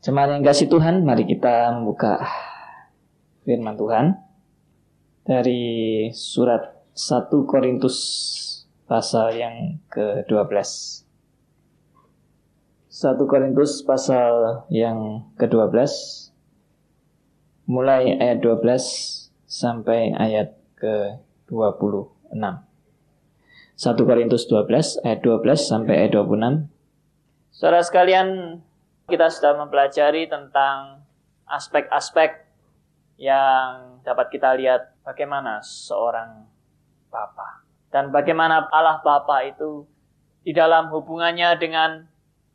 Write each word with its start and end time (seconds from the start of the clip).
Jemaat 0.00 0.32
yang 0.32 0.40
kasih 0.40 0.72
Tuhan, 0.72 1.04
mari 1.04 1.28
kita 1.28 1.76
membuka 1.76 2.24
firman 3.44 3.76
Tuhan 3.76 4.16
dari 5.28 6.08
surat 6.16 6.72
1 6.96 7.28
Korintus 7.44 8.00
pasal 8.88 9.36
yang 9.36 9.76
ke-12. 9.92 10.56
1 12.88 13.28
Korintus 13.28 13.84
pasal 13.84 14.64
yang 14.72 15.28
ke-12 15.36 15.68
mulai 17.68 18.16
ayat 18.16 18.40
12 18.40 18.72
sampai 19.44 20.16
ayat 20.16 20.56
ke-26. 20.80 22.40
1 22.40 24.08
Korintus 24.08 24.48
12 24.48 25.04
ayat 25.04 25.20
12 25.20 25.60
sampai 25.60 26.08
ayat 26.08 26.16
26. 26.16 26.72
Saudara 27.52 27.84
sekalian, 27.84 28.64
kita 29.10 29.26
sudah 29.26 29.58
mempelajari 29.58 30.30
tentang 30.30 31.02
aspek-aspek 31.50 32.46
yang 33.18 34.00
dapat 34.06 34.30
kita 34.30 34.54
lihat 34.54 34.94
bagaimana 35.02 35.60
seorang 35.60 36.46
Bapa 37.10 37.66
dan 37.90 38.14
bagaimana 38.14 38.70
Allah 38.70 39.02
Bapa 39.02 39.42
itu 39.42 39.84
di 40.46 40.54
dalam 40.54 40.88
hubungannya 40.94 41.58
dengan 41.58 42.06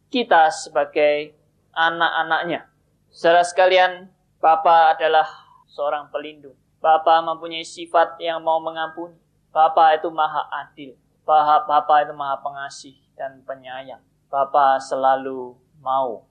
kita 0.07 0.47
sebagai 0.47 1.35
anak-anaknya. 1.75 2.71
Saudara 3.11 3.43
sekalian, 3.43 4.07
Bapa 4.39 4.95
adalah 4.95 5.27
seorang 5.67 6.07
pelindung. 6.07 6.55
Bapa 6.79 7.19
mempunyai 7.19 7.67
sifat 7.67 8.15
yang 8.23 8.39
mau 8.39 8.63
mengampuni. 8.63 9.19
Bapa 9.51 9.95
itu 9.95 10.07
maha 10.07 10.47
adil. 10.63 10.95
Bapa 11.25 12.05
itu 12.05 12.13
maha 12.15 12.39
pengasih 12.39 12.95
dan 13.19 13.43
penyayang. 13.43 14.01
Bapa 14.31 14.79
selalu 14.79 15.57
mau 15.83 16.23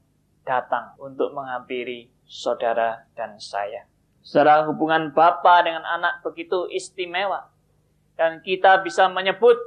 datang 0.44 0.94
untuk 1.00 1.32
menghampiri 1.32 2.12
saudara 2.28 3.08
dan 3.16 3.40
saya. 3.40 3.88
Saudara 4.24 4.64
hubungan 4.68 5.12
bapa 5.12 5.64
dengan 5.64 5.84
anak 5.84 6.24
begitu 6.24 6.68
istimewa. 6.72 7.52
Dan 8.14 8.40
kita 8.46 8.78
bisa 8.86 9.10
menyebut 9.10 9.58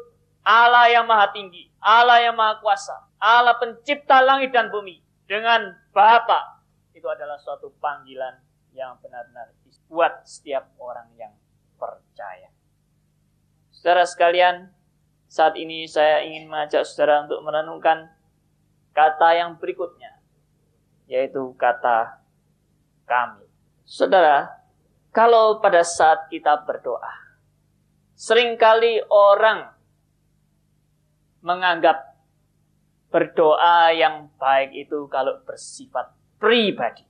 Allah 0.48 0.88
yang 0.88 1.04
maha 1.04 1.28
tinggi, 1.36 1.68
Allah 1.84 2.24
yang 2.24 2.40
maha 2.40 2.64
kuasa, 2.64 2.96
Allah 3.20 3.60
pencipta 3.60 4.24
langit 4.24 4.56
dan 4.56 4.72
bumi 4.72 5.04
dengan 5.28 5.76
Bapa. 5.92 6.64
Itu 6.96 7.12
adalah 7.12 7.36
suatu 7.36 7.76
panggilan 7.84 8.40
yang 8.72 8.96
benar-benar 9.04 9.52
buat 9.92 10.24
setiap 10.24 10.72
orang 10.80 11.12
yang 11.20 11.36
percaya. 11.76 12.48
Saudara 13.76 14.08
sekalian, 14.08 14.72
saat 15.28 15.60
ini 15.60 15.84
saya 15.92 16.24
ingin 16.24 16.48
mengajak 16.48 16.88
saudara 16.88 17.28
untuk 17.28 17.44
merenungkan 17.44 18.08
kata 18.96 19.36
yang 19.36 19.60
berikutnya 19.60 20.17
yaitu 21.08 21.56
kata 21.56 22.20
kami. 23.08 23.48
Saudara, 23.88 24.52
kalau 25.16 25.64
pada 25.64 25.82
saat 25.82 26.28
kita 26.28 26.68
berdoa, 26.68 27.10
sering 28.14 28.60
kali 28.60 29.00
orang 29.08 29.72
menganggap 31.40 32.20
berdoa 33.08 33.96
yang 33.96 34.28
baik 34.36 34.76
itu 34.76 35.08
kalau 35.08 35.40
bersifat 35.48 36.12
pribadi. 36.36 37.08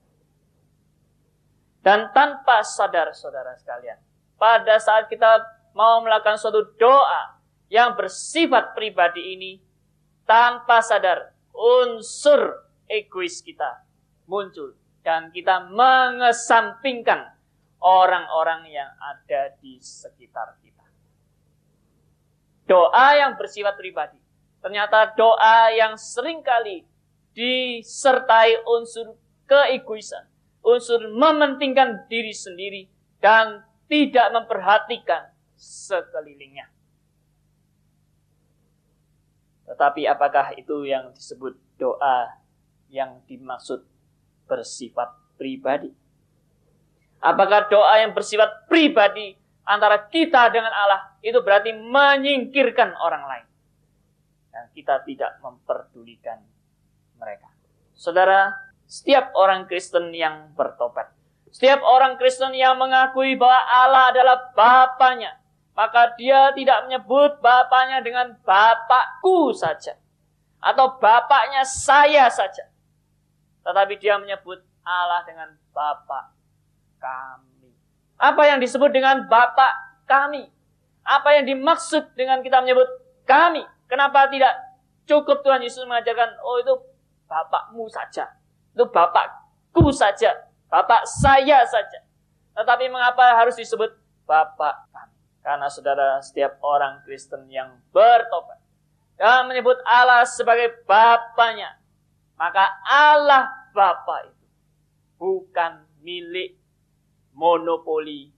Dan 1.81 2.14
tanpa 2.14 2.62
sadar 2.62 3.09
saudara 3.18 3.58
sekalian, 3.58 3.98
pada 4.38 4.78
saat 4.78 5.09
kita 5.09 5.42
mau 5.73 6.06
melakukan 6.06 6.38
suatu 6.38 6.62
doa 6.78 7.42
yang 7.73 7.98
bersifat 7.98 8.78
pribadi 8.78 9.34
ini, 9.34 9.52
tanpa 10.30 10.86
sadar 10.86 11.34
unsur 11.56 12.70
egois 12.86 13.42
kita 13.42 13.86
muncul 14.28 14.75
dan 15.02 15.31
kita 15.31 15.72
mengesampingkan 15.72 17.31
orang-orang 17.80 18.67
yang 18.67 18.92
ada 19.00 19.56
di 19.64 19.80
sekitar 19.80 20.59
kita. 20.59 20.84
Doa 22.68 23.07
yang 23.16 23.40
bersifat 23.40 23.79
pribadi. 23.79 24.19
Ternyata 24.59 25.16
doa 25.16 25.72
yang 25.72 25.96
sering 25.96 26.44
kali 26.44 26.84
disertai 27.31 28.68
unsur 28.68 29.16
keegoisan, 29.47 30.28
unsur 30.59 31.07
mementingkan 31.07 32.03
diri 32.12 32.35
sendiri 32.35 32.91
dan 33.24 33.63
tidak 33.88 34.28
memperhatikan 34.35 35.31
sekelilingnya. 35.56 36.68
Tetapi 39.68 40.03
apakah 40.07 40.51
itu 40.59 40.84
yang 40.84 41.16
disebut 41.16 41.56
doa 41.80 42.44
yang 42.91 43.24
dimaksud 43.28 43.84
bersifat 44.47 45.13
pribadi? 45.38 45.91
Apakah 47.22 47.68
doa 47.68 48.02
yang 48.02 48.16
bersifat 48.16 48.66
pribadi 48.72 49.35
antara 49.68 50.08
kita 50.08 50.50
dengan 50.50 50.72
Allah 50.72 51.18
itu 51.22 51.38
berarti 51.44 51.75
menyingkirkan 51.75 52.96
orang 52.97 53.24
lain? 53.28 53.47
Dan 54.50 54.63
kita 54.74 55.06
tidak 55.06 55.38
memperdulikan 55.44 56.41
mereka. 57.19 57.50
Saudara, 57.94 58.53
setiap 58.88 59.34
orang 59.36 59.68
Kristen 59.68 60.13
yang 60.13 60.53
bertobat, 60.56 61.12
setiap 61.50 61.81
orang 61.81 62.16
Kristen 62.22 62.53
yang 62.53 62.78
mengakui 62.78 63.34
bahwa 63.34 63.59
Allah 63.66 64.03
adalah 64.13 64.38
Bapaknya, 64.53 65.41
maka 65.74 66.13
dia 66.18 66.53
tidak 66.53 66.86
menyebut 66.86 67.41
Bapaknya 67.41 68.02
dengan 68.06 68.38
Bapakku 68.46 69.53
saja. 69.57 69.97
Atau 70.62 70.97
Bapaknya 71.02 71.66
saya 71.66 72.30
saja. 72.30 72.69
Tetapi 73.67 74.00
dia 74.00 74.16
menyebut 74.16 74.63
Allah 74.88 75.28
dengan 75.28 75.51
Bapak 75.75 76.31
kami. 77.03 77.67
Apa 78.16 78.47
yang 78.47 78.63
disebut 78.63 78.95
dengan 78.95 79.28
Bapak 79.28 80.07
kami? 80.07 80.47
Apa 81.03 81.35
yang 81.35 81.44
dimaksud 81.44 82.16
dengan 82.16 82.39
kita 82.39 82.63
menyebut 82.63 82.88
kami? 83.27 83.67
Kenapa 83.91 84.31
tidak 84.31 84.56
cukup 85.03 85.44
Tuhan 85.44 85.59
Yesus 85.59 85.83
mengajarkan, 85.83 86.39
oh 86.39 86.63
itu 86.63 86.73
Bapakmu 87.27 87.91
saja. 87.91 88.39
Itu 88.72 88.88
Bapakku 88.88 89.91
saja. 89.91 90.47
Bapak 90.72 91.03
saya 91.03 91.67
saja. 91.67 92.00
Tetapi 92.56 92.88
mengapa 92.88 93.35
harus 93.35 93.59
disebut 93.59 93.91
Bapak 94.23 94.88
kami? 94.95 95.16
Karena 95.44 95.67
saudara 95.67 96.19
setiap 96.23 96.59
orang 96.63 97.03
Kristen 97.03 97.47
yang 97.51 97.79
bertobat 97.91 98.59
dan 99.17 99.47
menyebut 99.50 99.79
Allah 99.88 100.23
sebagai 100.27 100.83
Bapaknya, 100.83 101.79
maka 102.38 102.70
Allah 102.86 103.50
Bapa 103.74 104.30
itu 104.30 104.46
bukan 105.18 105.86
milik 106.06 106.58
monopoli 107.34 108.30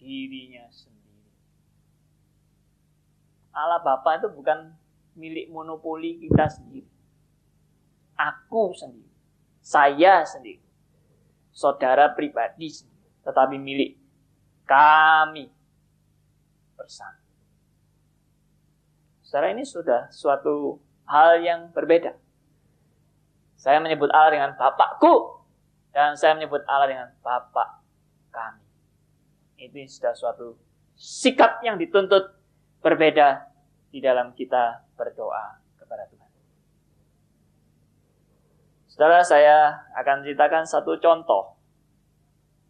dirinya 0.00 0.64
sendiri. 0.72 1.28
Allah 3.52 3.80
Bapa 3.84 4.16
itu 4.20 4.28
bukan 4.32 4.72
milik 5.16 5.52
monopoli 5.52 6.16
kita 6.20 6.48
sendiri. 6.48 6.88
Aku 8.16 8.72
sendiri. 8.72 9.12
Saya 9.60 10.24
sendiri. 10.24 10.60
Saudara 11.52 12.12
pribadi 12.16 12.72
sendiri. 12.72 13.04
Tetapi 13.24 13.56
milik 13.60 14.00
kami 14.64 15.52
bersama. 16.76 17.20
Saudara 19.20 19.52
ini 19.52 19.64
sudah 19.64 20.08
suatu 20.12 20.80
hal 21.08 21.40
yang 21.44 21.60
berbeda. 21.72 22.16
Saya 23.62 23.78
menyebut 23.78 24.10
Allah 24.10 24.34
dengan 24.34 24.50
Bapakku. 24.58 25.38
Dan 25.94 26.18
saya 26.18 26.34
menyebut 26.34 26.66
Allah 26.66 26.90
dengan 26.90 27.08
Bapak 27.22 27.78
kami. 28.34 28.66
Itu 29.62 29.78
sudah 29.86 30.18
suatu 30.18 30.58
sikap 30.98 31.62
yang 31.62 31.78
dituntut 31.78 32.34
berbeda 32.82 33.46
di 33.94 34.02
dalam 34.02 34.34
kita 34.34 34.82
berdoa 34.98 35.62
kepada 35.78 36.10
Tuhan. 36.10 36.30
Saudara, 38.90 39.22
saya 39.22 39.86
akan 39.94 40.26
ceritakan 40.26 40.66
satu 40.66 40.98
contoh 40.98 41.54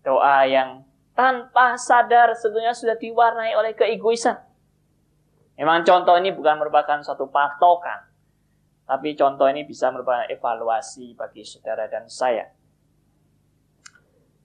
doa 0.02 0.44
yang 0.44 0.82
tanpa 1.14 1.78
sadar 1.78 2.34
sebetulnya 2.36 2.74
sudah 2.74 2.98
diwarnai 2.98 3.54
oleh 3.56 3.72
keegoisan. 3.72 4.36
Memang 5.56 5.86
contoh 5.86 6.18
ini 6.18 6.34
bukan 6.34 6.58
merupakan 6.58 6.98
suatu 7.00 7.30
patokan, 7.30 8.11
tapi 8.82 9.14
contoh 9.14 9.46
ini 9.46 9.62
bisa 9.62 9.88
merupakan 9.94 10.26
evaluasi 10.26 11.14
bagi 11.14 11.46
saudara 11.46 11.86
dan 11.86 12.10
saya. 12.10 12.50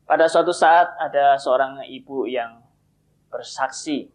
Pada 0.07 0.29
suatu 0.31 0.55
saat 0.55 0.95
ada 1.01 1.35
seorang 1.35 1.83
ibu 1.83 2.23
yang 2.29 2.63
bersaksi. 3.27 4.07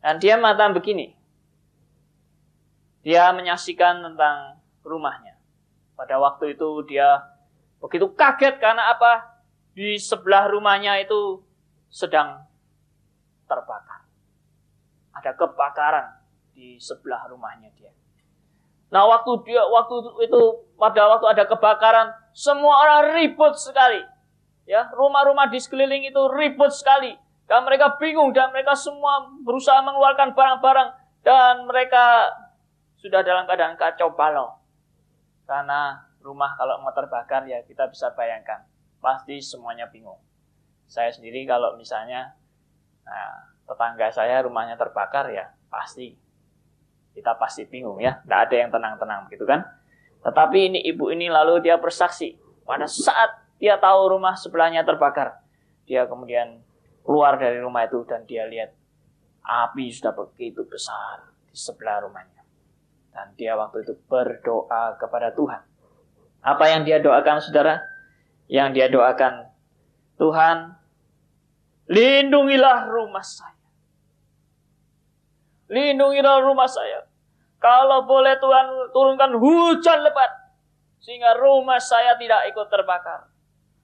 Dan 0.00 0.16
dia 0.16 0.40
mengatakan 0.40 0.72
begini. 0.72 1.12
Dia 3.04 3.28
menyaksikan 3.36 4.00
tentang 4.00 4.64
rumahnya. 4.80 5.36
Pada 5.92 6.16
waktu 6.16 6.56
itu 6.56 6.88
dia 6.88 7.20
begitu 7.84 8.08
kaget 8.16 8.56
karena 8.56 8.96
apa? 8.96 9.44
Di 9.76 10.00
sebelah 10.00 10.48
rumahnya 10.48 10.96
itu 11.04 11.44
sedang 11.92 12.48
terbakar. 13.44 14.08
Ada 15.12 15.36
kebakaran 15.36 16.06
di 16.56 16.80
sebelah 16.80 17.28
rumahnya 17.28 17.68
dia. 17.76 17.92
Nah, 18.94 19.10
waktu 19.10 19.42
dia 19.42 19.58
waktu 19.66 20.06
itu 20.22 20.40
pada 20.78 21.10
waktu 21.10 21.26
ada 21.26 21.44
kebakaran, 21.50 22.14
semua 22.30 22.78
orang 22.86 23.18
ribut 23.18 23.58
sekali. 23.58 23.98
Ya, 24.70 24.86
rumah-rumah 24.94 25.50
di 25.50 25.58
sekeliling 25.58 26.06
itu 26.06 26.22
ribut 26.30 26.70
sekali. 26.70 27.18
Dan 27.50 27.66
mereka 27.66 27.98
bingung 27.98 28.30
dan 28.30 28.54
mereka 28.54 28.78
semua 28.78 29.26
berusaha 29.42 29.82
mengeluarkan 29.82 30.32
barang-barang 30.32 30.88
dan 31.26 31.66
mereka 31.66 32.30
sudah 33.02 33.20
dalam 33.26 33.44
keadaan 33.50 33.74
kacau 33.74 34.14
balau. 34.14 34.62
Karena 35.44 35.98
rumah 36.22 36.54
kalau 36.56 36.80
mau 36.80 36.94
terbakar 36.94 37.44
ya 37.50 37.66
kita 37.66 37.90
bisa 37.90 38.14
bayangkan. 38.14 38.62
Pasti 39.02 39.42
semuanya 39.42 39.90
bingung. 39.90 40.22
Saya 40.88 41.10
sendiri 41.10 41.44
kalau 41.44 41.76
misalnya 41.76 42.32
nah, 43.04 43.52
tetangga 43.68 44.08
saya 44.08 44.40
rumahnya 44.40 44.78
terbakar 44.80 45.28
ya 45.34 45.52
pasti 45.68 46.23
kita 47.14 47.38
pasti 47.38 47.64
bingung 47.64 48.02
ya. 48.02 48.20
Tidak 48.20 48.40
ada 48.50 48.54
yang 48.58 48.70
tenang-tenang 48.74 49.30
gitu 49.30 49.46
kan. 49.46 49.62
Tetapi 50.26 50.58
ini 50.74 50.78
ibu 50.84 51.08
ini 51.14 51.30
lalu 51.30 51.62
dia 51.62 51.78
bersaksi. 51.78 52.34
Pada 52.66 52.90
saat 52.90 53.44
dia 53.62 53.78
tahu 53.78 54.18
rumah 54.18 54.34
sebelahnya 54.34 54.82
terbakar. 54.82 55.40
Dia 55.86 56.10
kemudian 56.10 56.60
keluar 57.06 57.38
dari 57.38 57.62
rumah 57.62 57.86
itu 57.86 58.02
dan 58.08 58.26
dia 58.26 58.48
lihat 58.50 58.74
api 59.44 59.92
sudah 59.92 60.16
begitu 60.16 60.64
besar 60.66 61.22
di 61.46 61.54
sebelah 61.54 62.02
rumahnya. 62.02 62.42
Dan 63.14 63.30
dia 63.38 63.54
waktu 63.54 63.86
itu 63.86 63.94
berdoa 64.10 64.98
kepada 64.98 65.30
Tuhan. 65.30 65.62
Apa 66.44 66.64
yang 66.72 66.82
dia 66.82 66.98
doakan 66.98 67.38
saudara? 67.40 67.80
Yang 68.44 68.68
dia 68.76 68.86
doakan, 68.92 69.48
Tuhan, 70.20 70.76
lindungilah 71.88 72.92
rumah 72.92 73.24
saya. 73.24 73.63
Lindungilah 75.68 76.44
rumah 76.44 76.68
saya. 76.68 77.08
Kalau 77.60 78.04
boleh 78.04 78.36
Tuhan 78.36 78.92
turunkan 78.92 79.32
hujan 79.40 80.04
lebat. 80.04 80.32
Sehingga 81.00 81.36
rumah 81.36 81.80
saya 81.80 82.16
tidak 82.16 82.48
ikut 82.52 82.68
terbakar. 82.68 83.28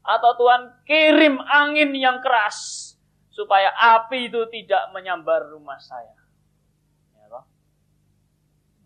Atau 0.01 0.37
Tuhan 0.41 0.85
kirim 0.89 1.37
angin 1.45 1.93
yang 1.93 2.25
keras 2.25 2.91
supaya 3.29 3.73
api 3.77 4.29
itu 4.33 4.41
tidak 4.49 4.89
menyambar 4.93 5.49
rumah 5.49 5.77
saya. 5.81 6.17
Ya, 7.17 7.29
toh? 7.29 7.45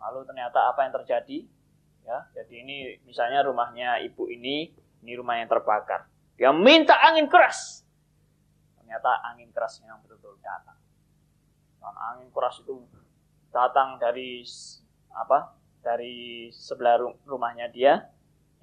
Lalu 0.02 0.20
ternyata 0.26 0.70
apa 0.70 0.86
yang 0.86 0.92
terjadi? 0.94 1.38
Ya, 2.04 2.18
jadi 2.36 2.54
ini 2.60 2.76
misalnya 3.08 3.40
rumahnya 3.46 4.02
ibu 4.04 4.28
ini, 4.28 4.70
ini 5.00 5.12
rumah 5.16 5.40
yang 5.40 5.48
terbakar. 5.48 6.04
Dia 6.36 6.52
minta 6.52 6.98
angin 7.00 7.30
keras. 7.30 7.86
Ternyata 8.76 9.24
angin 9.32 9.48
keras 9.54 9.80
yang 9.80 9.96
betul-betul 10.04 10.36
datang. 10.44 10.76
Angin 11.92 12.32
keras 12.32 12.64
itu 12.64 12.80
datang 13.52 14.00
dari 14.00 14.40
apa? 15.12 15.52
Dari 15.84 16.48
sebelah 16.48 16.96
rumahnya 17.28 17.68
dia, 17.68 18.08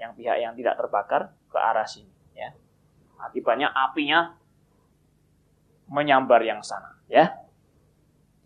yang 0.02 0.18
pihak 0.18 0.42
yang 0.42 0.58
tidak 0.58 0.74
terbakar 0.82 1.30
ke 1.46 1.58
arah 1.62 1.86
sini. 1.86 2.10
Ya, 2.34 2.58
akibatnya 3.22 3.70
apinya 3.70 4.34
menyambar 5.86 6.42
yang 6.42 6.66
sana, 6.66 6.98
ya. 7.06 7.38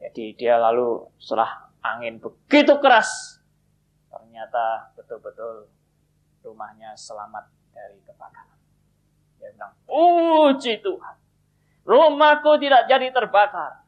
Jadi 0.02 0.36
dia 0.36 0.60
lalu 0.60 1.08
setelah 1.16 1.72
angin 1.80 2.20
begitu 2.20 2.76
keras, 2.84 3.40
ternyata 4.12 4.92
betul-betul 5.00 5.72
rumahnya 6.44 6.92
selamat 7.00 7.48
dari 7.72 8.02
kebakaran. 8.04 8.60
Dia 9.40 9.50
bilang, 9.56 9.74
puji 9.88 10.84
Tuhan, 10.84 11.16
rumahku 11.88 12.60
tidak 12.60 12.92
jadi 12.92 13.08
terbakar. 13.16 13.85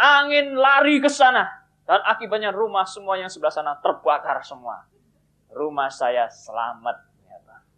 Angin 0.00 0.56
lari 0.56 0.96
ke 0.96 1.12
sana, 1.12 1.44
dan 1.84 2.00
akibatnya 2.08 2.48
rumah 2.48 2.88
semua 2.88 3.20
yang 3.20 3.28
sebelah 3.28 3.52
sana 3.52 3.76
terbakar 3.84 4.40
semua. 4.40 4.88
Rumah 5.52 5.92
saya 5.92 6.24
selamat. 6.24 6.96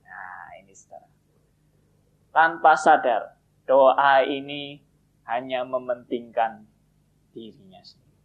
Nah 0.07 0.47
ini 0.63 0.71
saudara. 0.71 1.11
Tanpa 2.31 2.79
sadar, 2.79 3.35
doa 3.67 4.23
ini 4.23 4.79
hanya 5.27 5.67
mementingkan 5.67 6.63
dirinya 7.35 7.83
sendiri. 7.83 8.23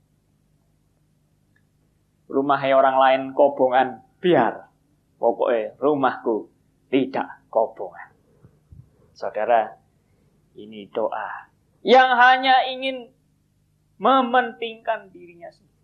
Rumah 2.29 2.61
orang 2.77 2.97
lain 3.01 3.21
kobongan, 3.33 4.05
biar. 4.21 4.69
Pokoknya 5.17 5.73
rumahku 5.81 6.53
tidak 6.93 7.41
kobongan. 7.49 8.13
Saudara, 9.17 9.73
ini 10.53 10.85
doa 10.93 11.47
yang 11.87 12.19
hanya 12.19 12.67
ingin 12.67 13.07
mementingkan 13.97 15.09
dirinya 15.09 15.49
sendiri. 15.49 15.77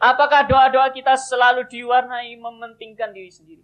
Apakah 0.00 0.48
doa-doa 0.48 0.88
kita 0.96 1.12
selalu 1.12 1.68
diwarnai 1.68 2.32
mementingkan 2.40 3.12
diri 3.12 3.28
sendiri? 3.28 3.60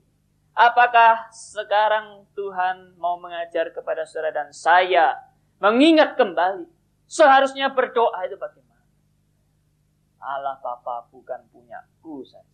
Apakah 0.53 1.33
sekarang 1.33 2.29
Tuhan 2.37 2.97
mau 3.01 3.17
mengajar 3.17 3.73
kepada 3.73 4.05
saudara 4.05 4.45
dan 4.45 4.49
saya 4.53 5.17
mengingat 5.57 6.17
kembali 6.17 6.69
seharusnya 7.09 7.73
berdoa 7.73 8.25
itu 8.29 8.37
bagaimana? 8.37 8.85
Allah 10.21 10.61
Bapa 10.61 11.09
bukan 11.09 11.41
punya 11.49 11.89
ku 12.05 12.21
saja. 12.21 12.53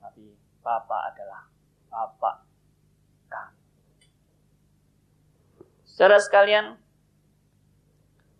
Tapi 0.00 0.36
Bapa 0.64 1.12
adalah 1.12 1.48
Bapa 1.92 2.44
kami. 3.28 3.60
Saudara 5.84 6.20
sekalian, 6.20 6.80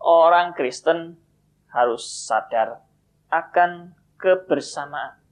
orang 0.04 0.52
Kristen 0.52 1.16
harus 1.72 2.04
sadar 2.04 2.84
akan 3.32 3.96
kebersamaan 4.20 5.24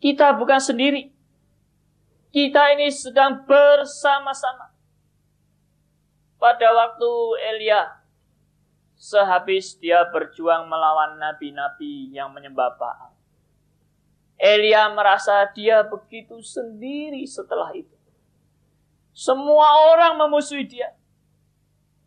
kita 0.00 0.32
bukan 0.34 0.58
sendiri. 0.58 1.12
Kita 2.32 2.72
ini 2.72 2.88
sedang 2.88 3.44
bersama-sama. 3.44 4.72
Pada 6.40 6.72
waktu 6.72 7.10
Elia, 7.52 8.00
sehabis 8.96 9.76
dia 9.76 10.08
berjuang 10.08 10.64
melawan 10.64 11.20
nabi-nabi 11.20 12.16
yang 12.16 12.32
menyembah 12.32 12.80
Baal. 12.80 13.12
Elia 14.40 14.88
merasa 14.88 15.44
dia 15.52 15.84
begitu 15.84 16.40
sendiri 16.40 17.20
setelah 17.28 17.76
itu. 17.76 17.92
Semua 19.12 19.92
orang 19.92 20.16
memusuhi 20.16 20.64
dia. 20.64 20.96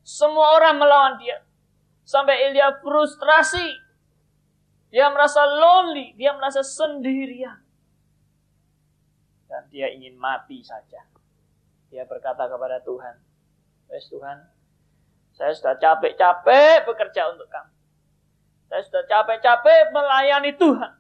Semua 0.04 0.60
orang 0.60 0.78
melawan 0.78 1.16
dia. 1.18 1.42
Sampai 2.04 2.52
Elia 2.52 2.76
frustrasi. 2.84 3.82
Dia 4.94 5.10
merasa 5.10 5.42
lonely, 5.48 6.14
dia 6.14 6.38
merasa 6.38 6.62
sendirian 6.62 7.64
dan 9.54 9.70
dia 9.70 9.86
ingin 9.94 10.18
mati 10.18 10.66
saja. 10.66 11.06
Dia 11.94 12.10
berkata 12.10 12.50
kepada 12.50 12.82
Tuhan, 12.82 13.22
Wes 13.86 14.10
Tuhan, 14.10 14.50
saya 15.38 15.54
sudah 15.54 15.78
capek-capek 15.78 16.90
bekerja 16.90 17.30
untuk 17.30 17.46
kamu. 17.54 17.70
Saya 18.66 18.82
sudah 18.82 19.06
capek-capek 19.06 19.94
melayani 19.94 20.58
Tuhan. 20.58 20.98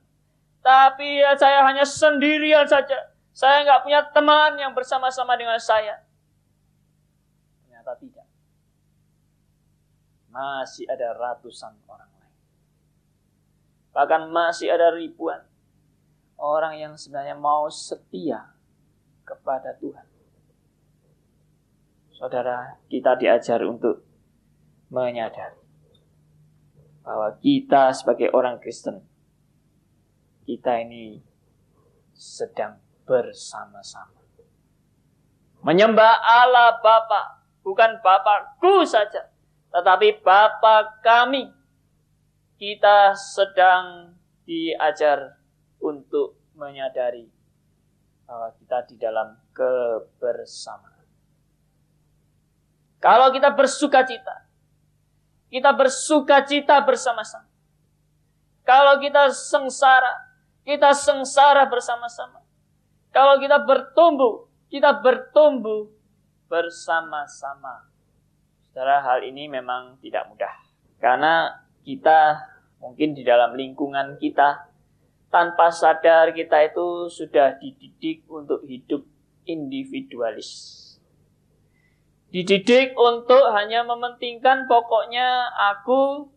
Tapi 0.61 1.25
ya 1.25 1.33
saya 1.33 1.65
hanya 1.65 1.81
sendirian 1.81 2.69
saja. 2.69 3.09
Saya 3.33 3.65
nggak 3.65 3.81
punya 3.81 4.05
teman 4.13 4.61
yang 4.61 4.77
bersama-sama 4.77 5.33
dengan 5.33 5.57
saya. 5.57 6.05
Ternyata 7.65 7.97
tidak. 7.97 8.12
Masih 10.33 10.89
ada 10.89 11.13
ratusan 11.13 11.77
orang 11.85 12.09
lain. 12.09 12.35
Bahkan 13.93 14.21
masih 14.33 14.73
ada 14.73 14.89
ribuan 14.89 15.45
orang 16.41 16.73
yang 16.81 16.93
sebenarnya 16.97 17.37
mau 17.37 17.69
setia 17.69 18.57
kepada 19.23 19.77
Tuhan. 19.77 20.09
Saudara, 22.17 22.81
kita 22.89 23.13
diajar 23.13 23.61
untuk 23.61 24.01
menyadari 24.89 25.59
bahwa 27.03 27.35
kita 27.37 27.91
sebagai 27.91 28.31
orang 28.31 28.57
Kristen, 28.63 29.03
kita 30.47 30.79
ini 30.81 31.19
sedang 32.15 32.79
bersama-sama. 33.03 34.23
Menyembah 35.63 36.15
Allah 36.23 36.79
Bapa, 36.79 37.43
bukan 37.63 37.99
Bapakku 37.99 38.87
saja, 38.87 39.32
tetapi 39.73 40.21
Bapa 40.21 41.01
kami. 41.01 41.49
Kita 42.61 43.17
sedang 43.17 44.15
diajar 44.45 45.35
untuk 45.81 46.37
menyadari 46.55 47.27
bahwa 48.23 48.55
kita 48.55 48.87
di 48.87 48.95
dalam 48.95 49.35
kebersamaan. 49.51 51.03
Kalau 53.03 53.35
kita 53.35 53.51
bersuka 53.51 54.07
cita, 54.07 54.47
kita 55.51 55.75
bersuka 55.75 56.39
cita 56.47 56.79
bersama-sama. 56.87 57.51
Kalau 58.63 58.95
kita 59.03 59.27
sengsara, 59.35 60.23
kita 60.63 60.95
sengsara 60.95 61.67
bersama-sama. 61.67 62.39
Kalau 63.11 63.35
kita 63.43 63.59
bertumbuh, 63.59 64.47
kita 64.71 65.03
bertumbuh 65.03 65.91
bersama-sama. 66.47 67.92
Secara 68.73 69.05
hal 69.05 69.21
ini 69.21 69.45
memang 69.45 70.01
tidak 70.01 70.25
mudah. 70.33 70.49
Karena 70.97 71.61
kita 71.85 72.41
mungkin 72.81 73.13
di 73.13 73.21
dalam 73.21 73.53
lingkungan 73.53 74.17
kita 74.17 74.65
tanpa 75.29 75.69
sadar 75.69 76.33
kita 76.33 76.57
itu 76.73 77.05
sudah 77.05 77.61
dididik 77.61 78.25
untuk 78.25 78.65
hidup 78.65 79.05
individualis. 79.45 80.81
Dididik 82.33 82.97
untuk 82.97 83.45
hanya 83.53 83.85
mementingkan 83.85 84.65
pokoknya 84.65 85.53
aku, 85.53 86.33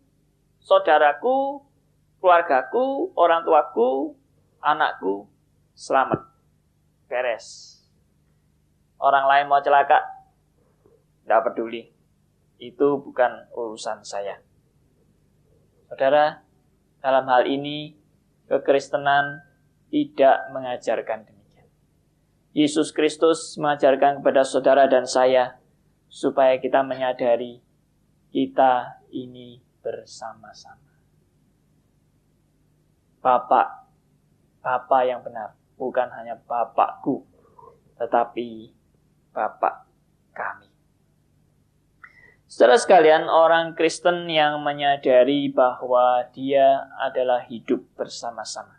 saudaraku, 0.60 1.64
keluargaku, 2.20 3.16
orang 3.16 3.48
tuaku, 3.48 4.12
anakku 4.60 5.24
selamat. 5.72 6.20
Beres. 7.08 7.80
Orang 9.00 9.24
lain 9.24 9.48
mau 9.48 9.64
celaka, 9.64 10.04
tidak 11.24 11.48
peduli. 11.48 11.95
Itu 12.56 13.00
bukan 13.04 13.52
urusan 13.52 14.00
saya. 14.00 14.40
Saudara, 15.86 16.42
dalam 17.04 17.28
hal 17.28 17.46
ini 17.46 17.94
kekristenan 18.50 19.44
tidak 19.92 20.50
mengajarkan 20.50 21.26
demikian. 21.28 21.68
Yesus 22.56 22.90
Kristus 22.90 23.54
mengajarkan 23.60 24.20
kepada 24.22 24.42
saudara 24.42 24.90
dan 24.90 25.06
saya 25.06 25.60
supaya 26.10 26.58
kita 26.58 26.82
menyadari 26.82 27.62
kita 28.34 29.04
ini 29.14 29.62
bersama-sama. 29.84 30.98
Bapak, 33.22 33.90
Bapak 34.62 35.02
yang 35.06 35.22
benar, 35.22 35.54
bukan 35.78 36.10
hanya 36.14 36.38
Bapakku, 36.46 37.26
tetapi 37.98 38.70
Bapak 39.34 39.86
kami. 40.34 40.65
Setelah 42.46 42.78
sekalian, 42.78 43.26
orang 43.26 43.74
Kristen 43.74 44.30
yang 44.30 44.62
menyadari 44.62 45.50
bahwa 45.50 46.30
dia 46.30 46.86
adalah 47.02 47.42
hidup 47.42 47.82
bersama-sama. 47.98 48.78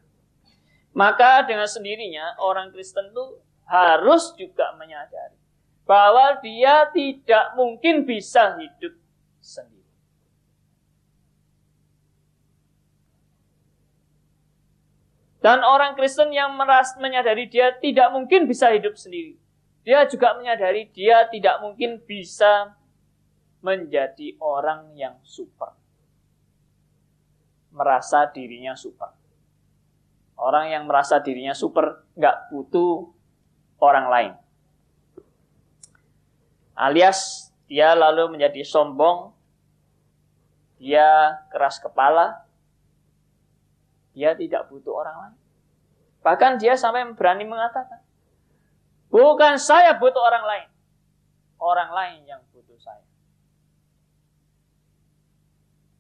Maka 0.95 1.43
dengan 1.43 1.67
sendirinya 1.67 2.39
orang 2.39 2.71
Kristen 2.71 3.12
itu 3.12 3.43
harus 3.67 4.31
juga 4.39 4.71
menyadari 4.79 5.36
bahwa 5.83 6.39
dia 6.39 6.88
tidak 6.95 7.53
mungkin 7.59 8.07
bisa 8.07 8.55
hidup 8.55 8.95
sendiri. 9.43 9.77
Dan 15.43 15.62
orang 15.62 15.93
Kristen 16.00 16.31
yang 16.31 16.55
meras 16.55 16.95
menyadari 16.97 17.51
dia 17.51 17.75
tidak 17.77 18.09
mungkin 18.15 18.47
bisa 18.47 18.71
hidup 18.71 18.95
sendiri. 18.95 19.36
Dia 19.83 20.07
juga 20.07 20.36
menyadari 20.39 20.88
dia 20.91 21.27
tidak 21.31 21.63
mungkin 21.63 22.00
bisa 22.03 22.75
menjadi 23.62 24.38
orang 24.42 24.94
yang 24.94 25.18
super. 25.26 25.74
Merasa 27.74 28.30
dirinya 28.30 28.74
super. 28.74 29.14
Orang 30.38 30.70
yang 30.70 30.86
merasa 30.86 31.18
dirinya 31.18 31.58
super 31.58 32.06
nggak 32.14 32.54
butuh 32.54 33.10
orang 33.82 34.08
lain. 34.10 34.34
Alias 36.78 37.50
dia 37.66 37.98
lalu 37.98 38.38
menjadi 38.38 38.62
sombong, 38.62 39.34
dia 40.78 41.42
keras 41.50 41.82
kepala, 41.82 42.46
dia 44.14 44.38
tidak 44.38 44.70
butuh 44.70 44.94
orang 44.94 45.18
lain. 45.18 45.38
Bahkan 46.22 46.62
dia 46.62 46.78
sampai 46.78 47.06
berani 47.18 47.50
mengatakan, 47.50 47.98
bukan 49.10 49.58
saya 49.58 49.98
butuh 49.98 50.22
orang 50.22 50.46
lain, 50.46 50.70
orang 51.58 51.90
lain 51.92 52.20
yang 52.30 52.42
butuh 52.54 52.78
saya. 52.78 53.02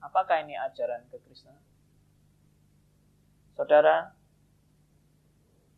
Apakah 0.01 0.45
ini 0.45 0.53
ajaran 0.53 1.05
kekristenan? 1.09 1.61
Saudara, 3.57 4.13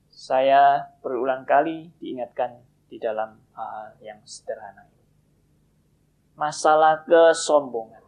saya 0.09 0.91
berulang 0.99 1.47
kali 1.47 1.95
diingatkan 1.99 2.59
di 2.91 2.99
dalam 2.99 3.39
hal 3.55 3.95
yang 4.03 4.19
sederhana 4.27 4.83
ini. 4.91 5.05
Masalah 6.35 7.07
kesombongan. 7.07 8.03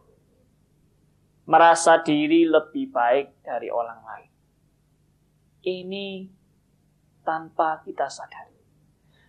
Merasa 1.48 2.00
diri 2.00 2.44
lebih 2.48 2.92
baik 2.92 3.42
dari 3.44 3.68
orang 3.72 4.00
lain. 4.04 4.32
Ini 5.62 6.08
tanpa 7.26 7.82
kita 7.82 8.08
sadari. 8.08 8.56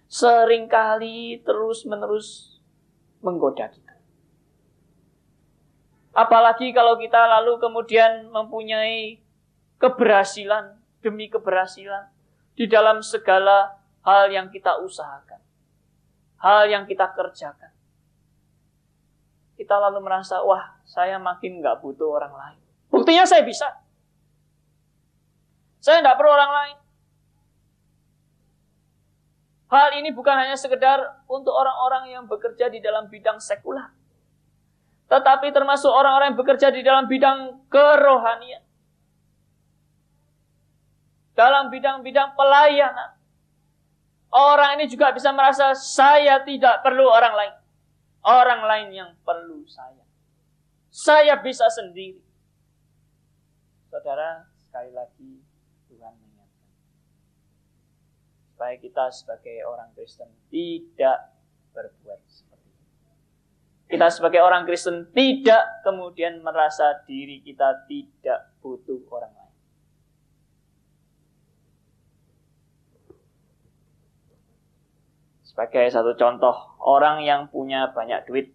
Seringkali 0.07 1.41
terus-menerus 1.41 2.61
menggoda 3.19 3.67
kita. 3.67 3.82
Apalagi 6.13 6.69
kalau 6.77 6.93
kita 7.01 7.25
lalu 7.25 7.57
kemudian 7.57 8.29
mempunyai 8.29 9.17
keberhasilan 9.81 10.77
demi 11.01 11.25
keberhasilan 11.25 12.13
di 12.53 12.69
dalam 12.69 13.01
segala 13.01 13.81
hal 14.05 14.29
yang 14.29 14.53
kita 14.53 14.77
usahakan, 14.77 15.41
hal 16.37 16.69
yang 16.69 16.85
kita 16.85 17.09
kerjakan. 17.17 17.73
Kita 19.57 19.75
lalu 19.81 20.05
merasa, 20.05 20.45
wah 20.45 20.77
saya 20.85 21.17
makin 21.17 21.65
nggak 21.65 21.81
butuh 21.81 22.05
orang 22.13 22.33
lain. 22.37 22.61
Buktinya 22.93 23.25
saya 23.25 23.41
bisa. 23.41 23.73
Saya 25.81 25.97
tidak 25.97 26.21
perlu 26.21 26.29
orang 26.29 26.51
lain. 26.53 26.77
Hal 29.73 29.97
ini 29.97 30.13
bukan 30.13 30.37
hanya 30.37 30.53
sekedar 30.53 31.25
untuk 31.25 31.57
orang-orang 31.57 32.13
yang 32.13 32.29
bekerja 32.29 32.69
di 32.69 32.77
dalam 32.77 33.09
bidang 33.09 33.41
sekular 33.41 34.02
tetapi 35.13 35.53
termasuk 35.53 35.93
orang-orang 35.93 36.33
yang 36.33 36.39
bekerja 36.41 36.73
di 36.73 36.81
dalam 36.81 37.05
bidang 37.05 37.69
kerohanian. 37.69 38.65
Dalam 41.37 41.69
bidang-bidang 41.69 42.33
pelayanan. 42.33 43.13
Orang 44.33 44.81
ini 44.81 44.89
juga 44.89 45.13
bisa 45.13 45.29
merasa 45.29 45.77
saya 45.77 46.41
tidak 46.41 46.81
perlu 46.81 47.05
orang 47.05 47.33
lain. 47.37 47.53
Orang 48.25 48.65
lain 48.65 48.89
yang 48.89 49.09
perlu 49.21 49.61
saya. 49.69 50.01
Saya 50.89 51.37
bisa 51.37 51.69
sendiri. 51.69 52.17
Saudara, 53.93 54.49
sekali 54.65 54.89
lagi 54.97 55.45
Tuhan 55.93 56.13
mengingatkan. 56.17 56.73
Supaya 58.49 58.75
kita 58.81 59.05
sebagai 59.13 59.61
orang 59.69 59.93
Kristen 59.93 60.33
tidak 60.49 61.37
berbuat 61.77 62.21
kita 63.93 64.09
sebagai 64.09 64.41
orang 64.41 64.65
Kristen 64.65 65.13
tidak 65.13 65.85
kemudian 65.85 66.41
merasa 66.41 67.05
diri 67.05 67.45
kita 67.45 67.85
tidak 67.85 68.57
butuh 68.57 68.97
orang 69.13 69.29
lain. 69.29 69.53
Sebagai 75.45 75.85
satu 75.93 76.17
contoh, 76.17 76.57
orang 76.81 77.21
yang 77.21 77.53
punya 77.53 77.93
banyak 77.93 78.25
duit. 78.25 78.49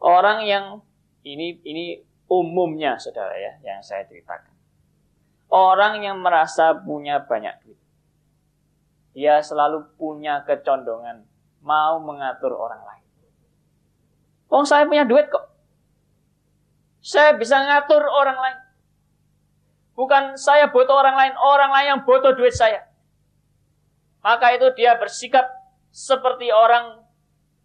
Orang 0.00 0.48
yang 0.48 0.80
ini 1.28 1.60
ini 1.60 2.00
umumnya 2.24 2.96
saudara 2.96 3.36
ya 3.36 3.60
yang 3.60 3.84
saya 3.84 4.08
ceritakan. 4.08 4.56
Orang 5.52 6.00
yang 6.00 6.24
merasa 6.24 6.72
punya 6.72 7.20
banyak 7.20 7.52
duit. 7.68 7.80
Dia 9.12 9.44
selalu 9.44 9.92
punya 10.00 10.48
kecondongan 10.48 11.27
mau 11.68 12.00
mengatur 12.00 12.56
orang 12.56 12.80
lain. 12.80 13.04
Oh 14.48 14.64
saya 14.64 14.88
punya 14.88 15.04
duit 15.04 15.28
kok. 15.28 15.44
Saya 17.04 17.36
bisa 17.36 17.60
ngatur 17.60 18.00
orang 18.08 18.40
lain. 18.40 18.58
Bukan 19.92 20.40
saya 20.40 20.72
butuh 20.72 20.96
orang 20.96 21.12
lain, 21.12 21.34
orang 21.36 21.70
lain 21.74 21.86
yang 21.92 22.00
butuh 22.08 22.32
duit 22.32 22.56
saya. 22.56 22.88
Maka 24.24 24.56
itu 24.56 24.72
dia 24.72 24.96
bersikap 24.96 25.44
seperti 25.92 26.48
orang 26.48 27.04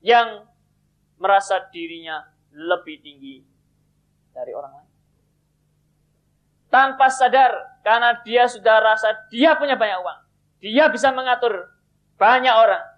yang 0.03 0.43
merasa 1.15 1.63
dirinya 1.71 2.27
lebih 2.51 2.99
tinggi 2.99 3.45
dari 4.35 4.51
orang 4.51 4.73
lain. 4.81 4.91
Tanpa 6.73 7.07
sadar, 7.13 7.81
karena 7.85 8.17
dia 8.25 8.49
sudah 8.49 8.81
rasa 8.81 9.29
dia 9.29 9.53
punya 9.53 9.77
banyak 9.77 10.01
uang. 10.01 10.19
Dia 10.65 10.89
bisa 10.89 11.13
mengatur 11.13 11.69
banyak 12.17 12.53
orang 12.53 12.92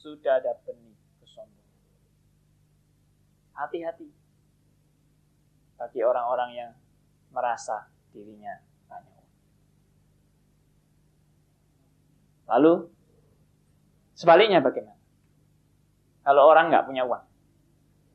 sudah 0.00 0.40
ada 0.40 0.56
benih 0.64 0.96
kesombongan. 1.20 1.76
Hati-hati 3.52 4.08
bagi 5.76 6.00
orang-orang 6.00 6.50
yang 6.56 6.70
merasa 7.28 7.92
dirinya 8.08 8.56
banyak. 8.88 9.24
Lalu 12.48 12.88
sebaliknya 14.16 14.64
bagaimana? 14.64 14.96
Kalau 16.24 16.48
orang 16.48 16.72
nggak 16.72 16.88
punya 16.88 17.04
uang, 17.04 17.24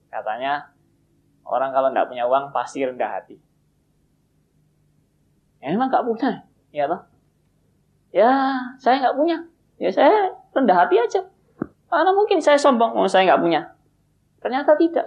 katanya 0.09 0.73
orang 1.45 1.69
kalau 1.69 1.93
nggak 1.93 2.09
punya 2.09 2.25
uang 2.25 2.49
pasti 2.49 2.81
rendah 2.81 3.21
hati. 3.21 3.37
Ya, 5.61 5.73
emang 5.73 5.89
nggak 5.89 6.05
punya, 6.05 6.45
ya 6.69 6.85
toh? 6.89 7.01
Ya 8.13 8.29
saya 8.77 9.01
nggak 9.01 9.17
punya, 9.17 9.37
ya 9.77 9.89
saya 9.89 10.33
rendah 10.53 10.77
hati 10.85 10.97
aja. 11.01 11.34
Karena 11.89 12.11
mungkin 12.11 12.41
saya 12.41 12.57
sombong, 12.57 12.97
oh, 12.97 13.07
saya 13.07 13.29
nggak 13.29 13.41
punya. 13.41 13.61
Ternyata 14.41 14.77
tidak. 14.77 15.05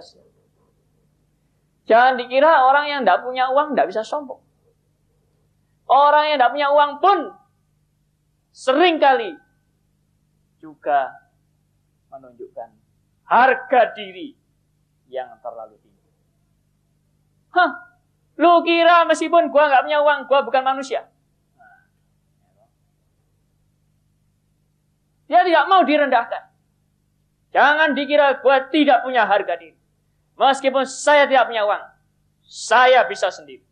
Jangan 1.89 2.21
dikira 2.21 2.69
orang 2.69 2.85
yang 2.85 3.01
tidak 3.01 3.25
punya 3.25 3.49
uang 3.49 3.73
tidak 3.73 3.89
bisa 3.89 4.01
sombong. 4.05 4.41
Orang 5.89 6.29
yang 6.29 6.37
tidak 6.37 6.53
punya 6.53 6.69
uang 6.69 6.91
pun 7.01 7.19
sering 8.53 9.01
kali 9.01 9.33
juga 10.61 11.09
menunjukkan 12.13 12.69
harga 13.25 13.81
diri 13.97 14.37
yang 15.09 15.33
terlalu 15.41 15.81
tinggi. 15.81 16.09
Hah, 17.57 17.71
lu 18.37 18.61
kira 18.61 19.05
meskipun 19.09 19.49
gua 19.49 19.69
nggak 19.69 19.83
punya 19.89 19.99
uang, 20.05 20.19
gua 20.29 20.39
bukan 20.45 20.61
manusia? 20.61 21.09
Dia 25.29 25.45
tidak 25.45 25.65
mau 25.69 25.85
direndahkan. 25.85 26.48
Jangan 27.49 27.97
dikira 27.97 28.37
gua 28.41 28.69
tidak 28.69 29.01
punya 29.01 29.25
harga 29.25 29.57
diri. 29.57 29.77
Meskipun 30.39 30.85
saya 30.87 31.27
tidak 31.27 31.49
punya 31.49 31.67
uang, 31.67 31.83
saya 32.45 33.03
bisa 33.09 33.27
sendiri. 33.27 33.65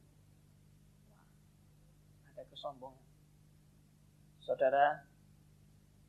Ada 2.34 2.44
kesombongan. 2.52 3.06
Saudara, 4.44 5.08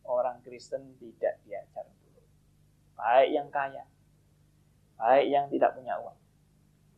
orang 0.03 0.41
Kristen 0.43 0.97
tidak 0.99 1.39
diajar 1.47 1.87
dulu. 2.03 2.21
Baik 2.99 3.29
yang 3.31 3.49
kaya, 3.53 3.85
baik 4.99 5.27
yang 5.31 5.47
tidak 5.53 5.77
punya 5.77 5.95
uang. 6.01 6.19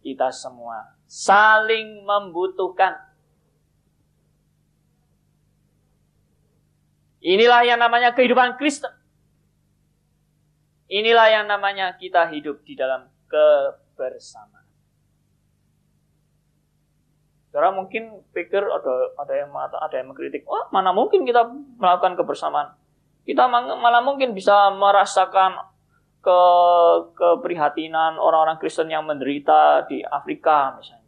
Kita 0.01 0.33
semua 0.33 0.97
saling 1.05 2.07
membutuhkan. 2.07 2.97
Inilah 7.21 7.69
yang 7.69 7.77
namanya 7.77 8.17
kehidupan 8.17 8.57
Kristen. 8.57 9.00
Inilah 10.91 11.31
yang 11.31 11.47
namanya 11.47 11.95
kita 11.95 12.27
hidup 12.35 12.67
di 12.67 12.75
dalam 12.75 13.07
kebersamaan. 13.31 14.67
Saudara 17.47 17.71
mungkin 17.71 18.27
pikir 18.35 18.63
ada 18.63 19.15
ada 19.19 19.35
yang 19.35 19.51
ada 19.55 19.95
yang 19.95 20.11
mengkritik, 20.11 20.43
wah 20.51 20.67
mana 20.75 20.91
mungkin 20.91 21.23
kita 21.23 21.47
melakukan 21.79 22.19
kebersamaan? 22.19 22.75
Kita 23.23 23.47
malah 23.47 24.03
mungkin 24.03 24.35
bisa 24.35 24.75
merasakan 24.75 25.63
ke 26.19 26.41
keprihatinan 27.15 28.19
orang-orang 28.19 28.59
Kristen 28.59 28.91
yang 28.91 29.07
menderita 29.07 29.87
di 29.87 30.03
Afrika 30.03 30.75
misalnya. 30.75 31.07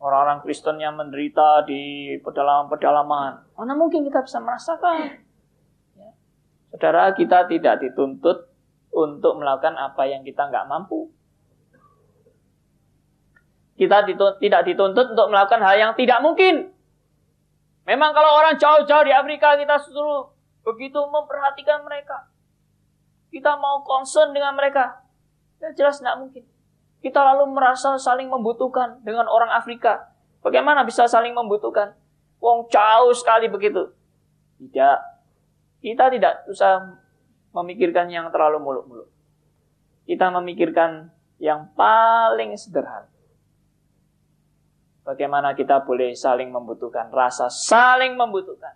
Orang-orang 0.00 0.40
Kristen 0.44 0.76
yang 0.80 0.96
menderita 0.96 1.64
di 1.64 2.16
pedalaman-pedalaman. 2.20 3.56
Mana 3.56 3.72
mungkin 3.76 4.04
kita 4.04 4.24
bisa 4.24 4.40
merasakan? 4.40 5.25
Saudara, 6.76 7.16
kita 7.16 7.48
tidak 7.48 7.80
dituntut 7.80 8.52
untuk 8.92 9.40
melakukan 9.40 9.80
apa 9.80 10.04
yang 10.04 10.20
kita 10.20 10.44
nggak 10.44 10.68
mampu. 10.68 11.08
Kita 13.80 14.04
dituntut, 14.04 14.36
tidak 14.44 14.68
dituntut 14.68 15.16
untuk 15.16 15.32
melakukan 15.32 15.64
hal 15.64 15.76
yang 15.80 15.92
tidak 15.96 16.20
mungkin. 16.20 16.68
Memang 17.88 18.12
kalau 18.12 18.36
orang 18.36 18.60
jauh-jauh 18.60 19.08
di 19.08 19.12
Afrika 19.16 19.56
kita 19.56 19.80
suruh 19.80 20.28
begitu 20.68 21.00
memperhatikan 21.00 21.80
mereka. 21.80 22.28
Kita 23.32 23.56
mau 23.56 23.80
concern 23.80 24.36
dengan 24.36 24.52
mereka. 24.52 25.00
Ya 25.64 25.72
jelas 25.72 25.96
tidak 25.96 26.20
mungkin. 26.20 26.44
Kita 27.00 27.24
lalu 27.24 27.56
merasa 27.56 27.96
saling 27.96 28.28
membutuhkan 28.28 29.00
dengan 29.00 29.24
orang 29.32 29.48
Afrika. 29.48 30.12
Bagaimana 30.44 30.84
bisa 30.84 31.08
saling 31.08 31.32
membutuhkan? 31.32 31.96
Wong 32.36 32.68
jauh 32.68 33.16
sekali 33.16 33.48
begitu. 33.48 33.96
Tidak. 34.60 35.15
Kita 35.86 36.10
tidak 36.10 36.50
usah 36.50 36.98
memikirkan 37.54 38.10
yang 38.10 38.26
terlalu 38.34 38.58
muluk-muluk. 38.58 39.06
Kita 40.02 40.34
memikirkan 40.34 41.14
yang 41.38 41.70
paling 41.78 42.58
sederhana. 42.58 43.06
Bagaimana 45.06 45.54
kita 45.54 45.86
boleh 45.86 46.10
saling 46.18 46.50
membutuhkan, 46.50 47.06
rasa 47.14 47.46
saling 47.46 48.18
membutuhkan 48.18 48.74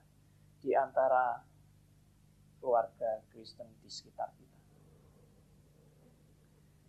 di 0.63 0.71
antara 0.71 1.43
keluarga 2.63 3.19
Kristen 3.35 3.67
di 3.83 3.91
sekitar 3.91 4.31
kita. 4.31 4.59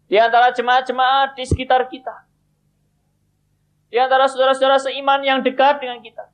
Di 0.06 0.22
antara 0.22 0.54
jemaat-jemaat 0.54 1.34
di 1.34 1.50
sekitar 1.50 1.90
kita. 1.90 2.30
Di 3.90 3.98
antara 3.98 4.30
saudara-saudara 4.30 4.78
seiman 4.78 5.26
yang 5.26 5.42
dekat 5.42 5.82
dengan 5.82 5.98
kita. 6.06 6.30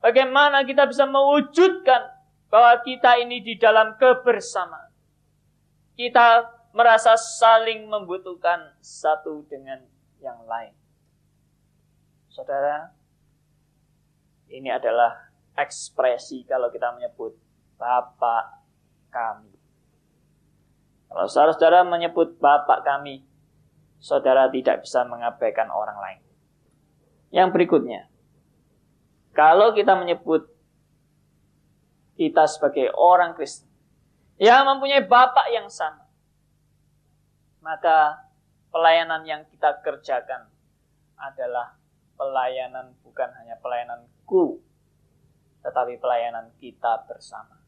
Bagaimana 0.00 0.64
kita 0.64 0.88
bisa 0.88 1.04
mewujudkan 1.04 2.15
bahwa 2.46 2.78
kita 2.82 3.18
ini 3.20 3.42
di 3.42 3.58
dalam 3.58 3.98
kebersamaan 3.98 4.86
kita 5.96 6.52
merasa 6.76 7.16
saling 7.16 7.88
membutuhkan 7.88 8.76
satu 8.84 9.48
dengan 9.48 9.80
yang 10.20 10.44
lain. 10.44 10.76
Saudara, 12.28 12.92
ini 14.52 14.68
adalah 14.68 15.32
ekspresi 15.56 16.44
kalau 16.44 16.68
kita 16.68 16.92
menyebut 16.92 17.32
Bapak 17.80 18.60
kami. 19.08 19.56
Kalau 21.08 21.24
saudara-saudara 21.32 21.80
menyebut 21.88 22.36
Bapak 22.36 22.84
kami, 22.84 23.24
saudara 23.96 24.52
tidak 24.52 24.84
bisa 24.84 25.00
mengabaikan 25.08 25.72
orang 25.72 25.96
lain. 25.96 26.20
Yang 27.32 27.56
berikutnya, 27.56 28.12
kalau 29.32 29.72
kita 29.72 29.96
menyebut 29.96 30.52
kita 32.16 32.48
sebagai 32.48 32.90
orang 32.96 33.36
Kristen, 33.36 33.68
yang 34.40 34.64
mempunyai 34.64 35.04
Bapak 35.04 35.52
yang 35.52 35.68
sama. 35.68 36.08
Maka 37.60 38.26
pelayanan 38.72 39.22
yang 39.28 39.42
kita 39.48 39.80
kerjakan 39.84 40.48
adalah 41.16 41.76
pelayanan 42.16 42.96
bukan 43.04 43.28
hanya 43.40 43.60
pelayananku, 43.60 44.60
tetapi 45.60 46.00
pelayanan 46.00 46.52
kita 46.56 47.04
bersama. 47.04 47.60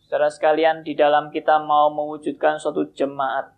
Saudara 0.00 0.28
sekalian, 0.28 0.84
di 0.84 0.92
dalam 0.92 1.32
kita 1.32 1.60
mau 1.64 1.88
mewujudkan 1.88 2.60
suatu 2.60 2.84
jemaat, 2.92 3.52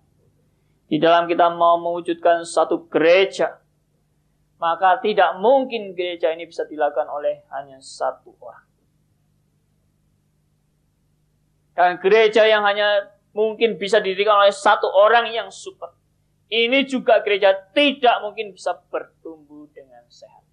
di 0.87 1.03
dalam 1.03 1.27
kita 1.27 1.51
mau 1.51 1.81
mewujudkan 1.83 2.47
satu 2.47 2.87
gereja, 2.87 3.59
maka 4.63 5.03
tidak 5.03 5.35
mungkin 5.43 5.99
gereja 5.99 6.31
ini 6.31 6.47
bisa 6.47 6.63
dilakukan 6.65 7.11
oleh 7.11 7.43
hanya 7.51 7.83
satu 7.83 8.33
orang. 8.39 8.74
Dan 11.75 11.99
gereja 11.99 12.47
yang 12.47 12.63
hanya 12.63 13.11
mungkin 13.35 13.75
bisa 13.77 13.99
didirikan 13.99 14.39
oleh 14.47 14.55
satu 14.55 14.87
orang 14.87 15.29
yang 15.35 15.51
super. 15.51 15.91
Ini 16.47 16.87
juga 16.87 17.19
gereja 17.27 17.51
tidak 17.75 18.23
mungkin 18.23 18.55
bisa 18.55 18.79
bertumbuh 18.89 19.67
dengan 19.75 20.07
sehat. 20.07 20.47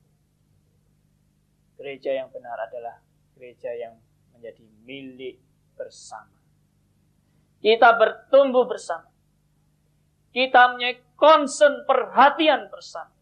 Gereja 1.77 2.25
yang 2.25 2.33
benar 2.33 2.57
adalah 2.57 2.97
gereja 3.37 3.69
yang 3.77 4.01
menjadi 4.33 4.65
milik 4.81 5.37
bersama. 5.77 6.41
Kita 7.61 7.93
bertumbuh 7.93 8.65
bersama. 8.65 9.09
Kita 10.33 10.73
punya 10.73 10.97
concern 11.13 11.85
perhatian 11.85 12.71
bersama. 12.73 13.13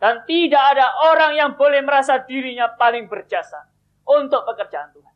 Dan 0.00 0.24
tidak 0.24 0.76
ada 0.76 0.86
orang 1.12 1.32
yang 1.36 1.50
boleh 1.56 1.80
merasa 1.84 2.20
dirinya 2.24 2.72
paling 2.76 3.08
berjasa 3.08 3.68
untuk 4.04 4.44
pekerjaan 4.48 4.92
Tuhan. 4.92 5.13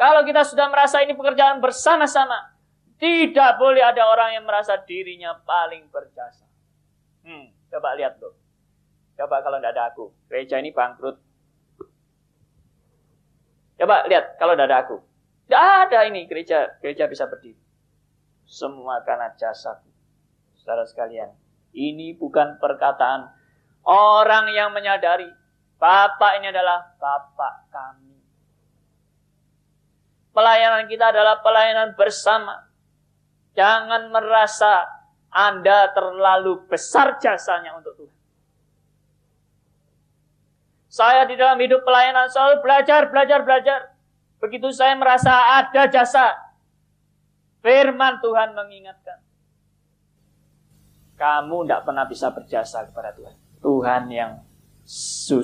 Kalau 0.00 0.24
kita 0.24 0.48
sudah 0.48 0.72
merasa 0.72 1.04
ini 1.04 1.12
pekerjaan 1.12 1.60
bersama-sama, 1.60 2.56
tidak 2.96 3.60
boleh 3.60 3.84
ada 3.84 4.08
orang 4.08 4.32
yang 4.32 4.48
merasa 4.48 4.80
dirinya 4.80 5.36
paling 5.44 5.92
berjasa. 5.92 6.48
Hmm, 7.20 7.52
coba 7.68 7.92
lihat 8.00 8.16
loh. 8.16 8.32
Coba 9.20 9.44
kalau 9.44 9.60
tidak 9.60 9.76
ada 9.76 9.92
aku, 9.92 10.08
gereja 10.32 10.56
ini 10.56 10.72
bangkrut. 10.72 11.20
Coba 13.76 14.08
lihat 14.08 14.40
kalau 14.40 14.56
tidak 14.56 14.72
ada 14.72 14.78
aku. 14.88 14.96
Tidak 15.44 15.60
ada 15.84 15.98
ini 16.08 16.24
gereja, 16.24 16.80
gereja 16.80 17.04
bisa 17.04 17.28
berdiri. 17.28 17.60
Semua 18.48 19.04
karena 19.04 19.36
jasa. 19.36 19.84
Saudara 20.56 20.88
sekalian, 20.88 21.28
ini 21.76 22.16
bukan 22.16 22.56
perkataan 22.56 23.28
orang 23.84 24.48
yang 24.56 24.72
menyadari 24.72 25.28
Bapak 25.76 26.40
ini 26.40 26.52
adalah 26.52 26.96
Bapak 26.96 27.68
kami. 27.72 28.09
Pelayanan 30.30 30.86
kita 30.86 31.10
adalah 31.10 31.42
pelayanan 31.42 31.98
bersama. 31.98 32.70
Jangan 33.58 34.14
merasa 34.14 34.86
Anda 35.30 35.90
terlalu 35.90 36.66
besar 36.70 37.18
jasanya 37.18 37.74
untuk 37.74 37.98
Tuhan. 37.98 38.18
Saya 40.90 41.22
di 41.26 41.38
dalam 41.38 41.58
hidup 41.58 41.86
pelayanan 41.86 42.26
selalu 42.30 42.62
belajar, 42.62 43.10
belajar, 43.10 43.42
belajar. 43.46 43.80
Begitu 44.42 44.74
saya 44.74 44.94
merasa 44.98 45.30
ada 45.62 45.86
jasa, 45.86 46.34
firman 47.62 48.18
Tuhan 48.18 48.54
mengingatkan. 48.54 49.22
Kamu 51.14 51.66
tidak 51.68 51.84
pernah 51.84 52.06
bisa 52.08 52.32
berjasa 52.32 52.86
kepada 52.88 53.12
Tuhan. 53.12 53.36
Tuhan 53.60 54.02
yang 54.08 54.32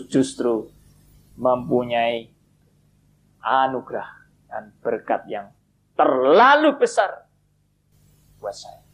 justru 0.08 0.72
mempunyai 1.36 2.32
anugerah 3.44 4.15
dan 4.46 4.72
berkat 4.80 5.26
yang 5.26 5.50
terlalu 5.96 6.76
besar 6.76 7.26
buat 8.38 8.54
saya. 8.54 8.84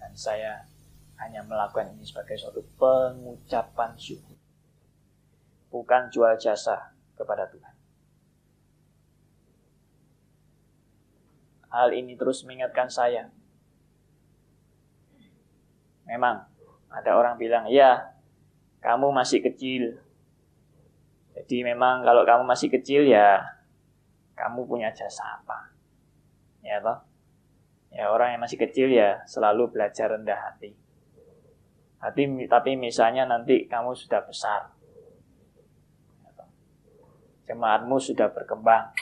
Dan 0.00 0.12
saya 0.16 0.52
hanya 1.20 1.44
melakukan 1.44 1.92
ini 1.92 2.02
sebagai 2.02 2.40
suatu 2.40 2.64
pengucapan 2.80 3.92
syukur. 4.00 4.36
Bukan 5.70 6.10
jual 6.10 6.34
jasa 6.40 6.96
kepada 7.14 7.46
Tuhan. 7.46 7.74
Hal 11.70 11.94
ini 11.94 12.18
terus 12.18 12.42
mengingatkan 12.42 12.90
saya. 12.90 13.30
Memang 16.10 16.42
ada 16.90 17.14
orang 17.14 17.38
bilang, 17.38 17.70
ya 17.70 18.10
kamu 18.82 19.14
masih 19.14 19.38
kecil. 19.38 20.02
Jadi 21.38 21.62
memang 21.62 22.02
kalau 22.02 22.26
kamu 22.26 22.42
masih 22.42 22.66
kecil 22.66 23.06
ya 23.06 23.59
kamu 24.40 24.64
punya 24.64 24.88
jasa 24.96 25.20
apa? 25.36 25.76
Ya 26.64 26.80
toh? 26.80 26.96
Ya 27.92 28.08
orang 28.08 28.32
yang 28.32 28.40
masih 28.40 28.56
kecil 28.56 28.88
ya 28.88 29.20
selalu 29.28 29.68
belajar 29.76 30.08
rendah 30.16 30.40
hati. 30.40 30.72
Hati 32.00 32.24
tapi 32.48 32.80
misalnya 32.80 33.28
nanti 33.28 33.68
kamu 33.68 33.92
sudah 33.92 34.24
besar. 34.24 34.72
Ya 36.24 36.32
Jemaatmu 37.52 38.00
sudah 38.00 38.32
berkembang 38.32 38.96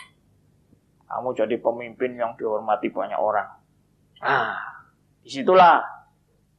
kamu 1.09 1.29
jadi 1.33 1.57
pemimpin 1.57 2.21
yang 2.21 2.37
dihormati 2.37 2.93
banyak 2.93 3.17
orang. 3.17 3.49
Ah, 4.21 4.85
di 5.25 5.33
situlah 5.33 5.81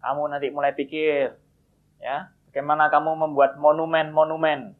kamu 0.01 0.33
nanti 0.33 0.49
mulai 0.49 0.73
pikir, 0.73 1.37
ya, 2.01 2.33
bagaimana 2.49 2.89
kamu 2.89 3.13
membuat 3.13 3.61
monumen-monumen. 3.61 4.73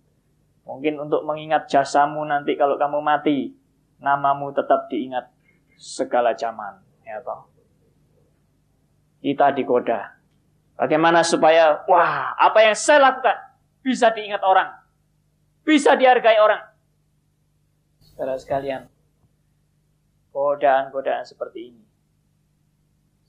Mungkin 0.65 0.93
untuk 0.97 1.21
mengingat 1.21 1.69
jasamu 1.69 2.25
nanti 2.25 2.57
kalau 2.57 2.81
kamu 2.81 2.97
mati, 3.01 3.53
namamu 3.99 4.51
tetap 4.55 4.88
diingat 4.91 5.31
segala 5.75 6.35
zaman, 6.35 6.79
ya 7.03 7.19
toh. 7.23 7.47
Kita 9.19 9.51
digoda. 9.51 10.15
Bagaimana 10.79 11.27
supaya, 11.27 11.83
wah, 11.91 12.35
apa 12.39 12.63
yang 12.63 12.75
saya 12.75 13.12
lakukan 13.12 13.35
bisa 13.83 14.12
diingat 14.15 14.39
orang, 14.43 14.71
bisa 15.67 15.95
dihargai 15.99 16.39
orang. 16.39 16.63
Saudara 17.99 18.39
sekalian, 18.39 18.88
godaan-godaan 20.31 21.27
seperti 21.27 21.75
ini 21.75 21.83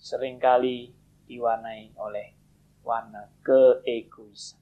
sering 0.00 0.40
kali 0.40 0.90
diwarnai 1.28 1.94
oleh 2.00 2.34
warna 2.80 3.28
keegoisan. 3.44 4.58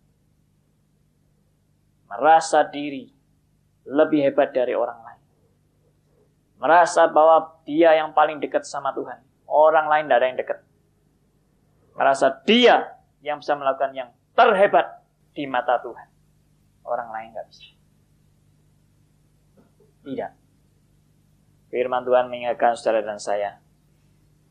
Merasa 2.09 2.67
diri 2.67 3.07
lebih 3.89 4.29
hebat 4.29 4.53
dari 4.53 4.75
orang 4.77 5.01
lain. 5.01 5.08
Merasa 6.59 7.07
bahwa 7.07 7.63
dia 7.63 7.95
yang 7.95 8.11
paling 8.11 8.43
dekat 8.43 8.67
sama 8.67 8.91
Tuhan. 8.91 9.23
Orang 9.47 9.87
lain 9.87 10.11
tidak 10.11 10.19
ada 10.19 10.27
yang 10.27 10.39
dekat. 10.39 10.59
Merasa 11.95 12.27
dia 12.47 12.99
yang 13.23 13.39
bisa 13.39 13.55
melakukan 13.55 13.95
yang 13.95 14.11
terhebat 14.35 15.03
di 15.35 15.47
mata 15.47 15.79
Tuhan. 15.79 16.09
Orang 16.83 17.11
lain 17.15 17.31
nggak 17.35 17.47
bisa. 17.47 17.71
Tidak. 20.03 20.33
Firman 21.69 22.03
Tuhan 22.03 22.33
mengingatkan 22.33 22.75
saudara 22.75 23.05
dan 23.05 23.21
saya, 23.21 23.61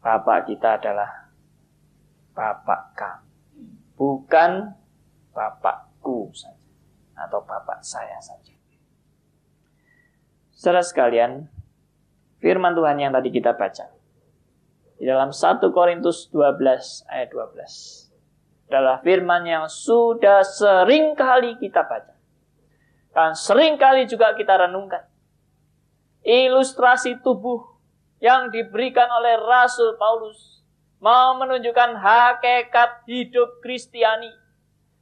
Bapak 0.06 0.46
kita 0.46 0.78
adalah 0.78 1.34
Bapak 2.38 2.94
kami, 2.94 3.34
bukan 3.98 4.78
Bapakku 5.34 6.30
saja 6.38 6.70
atau 7.18 7.42
Bapak 7.42 7.82
saya 7.82 8.22
saja. 8.22 8.54
Saudara 10.54 10.86
sekalian, 10.86 11.50
firman 12.40 12.74
Tuhan 12.78 12.98
yang 13.02 13.12
tadi 13.14 13.30
kita 13.34 13.58
baca 13.58 13.90
di 14.98 15.06
dalam 15.06 15.30
1 15.30 15.62
Korintus 15.70 16.30
12 16.34 17.06
ayat 17.10 17.30
12 17.30 18.08
adalah 18.68 19.00
firman 19.00 19.48
yang 19.48 19.66
sudah 19.72 20.44
sering 20.44 21.16
kali 21.16 21.56
kita 21.56 21.88
baca. 21.88 22.18
Dan 23.16 23.34
sering 23.34 23.80
kali 23.80 24.06
juga 24.06 24.36
kita 24.36 24.68
renungkan 24.68 25.08
ilustrasi 26.28 27.24
tubuh 27.24 27.64
yang 28.20 28.52
diberikan 28.52 29.08
oleh 29.08 29.40
Rasul 29.40 29.96
Paulus 29.96 30.60
mau 31.00 31.40
menunjukkan 31.40 31.96
hakikat 31.96 33.08
hidup 33.08 33.64
Kristiani. 33.64 34.30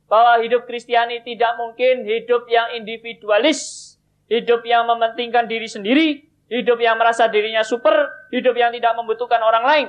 Bahwa 0.05 0.37
hidup 0.45 0.69
Kristiani 0.69 1.25
tidak 1.25 1.57
mungkin 1.57 2.05
hidup 2.05 2.45
yang 2.45 2.77
individualis, 2.77 3.97
hidup 4.29 4.61
yang 4.61 4.85
mementingkan 4.85 5.49
diri 5.49 5.65
sendiri, 5.65 6.29
hidup 6.49 6.77
yang 6.77 6.97
merasa 6.97 7.25
dirinya 7.29 7.65
super, 7.65 7.93
hidup 8.29 8.53
yang 8.53 8.73
tidak 8.73 8.93
membutuhkan 8.97 9.41
orang 9.41 9.65
lain. 9.65 9.87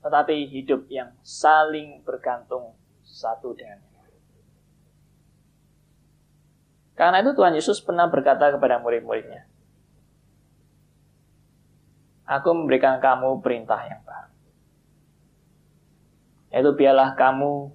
Tetapi 0.00 0.48
hidup 0.48 0.88
yang 0.88 1.12
saling 1.20 2.00
bergantung 2.06 2.72
satu 3.04 3.52
dengan 3.52 3.90
Karena 7.00 7.24
itu 7.24 7.32
Tuhan 7.32 7.56
Yesus 7.56 7.80
pernah 7.80 8.12
berkata 8.12 8.52
kepada 8.52 8.76
murid-muridnya, 8.76 9.48
Aku 12.28 12.52
memberikan 12.52 13.00
kamu 13.00 13.40
perintah 13.40 13.80
yang 13.88 14.04
baru. 14.04 14.30
Yaitu 16.52 16.70
biarlah 16.76 17.16
kamu 17.16 17.72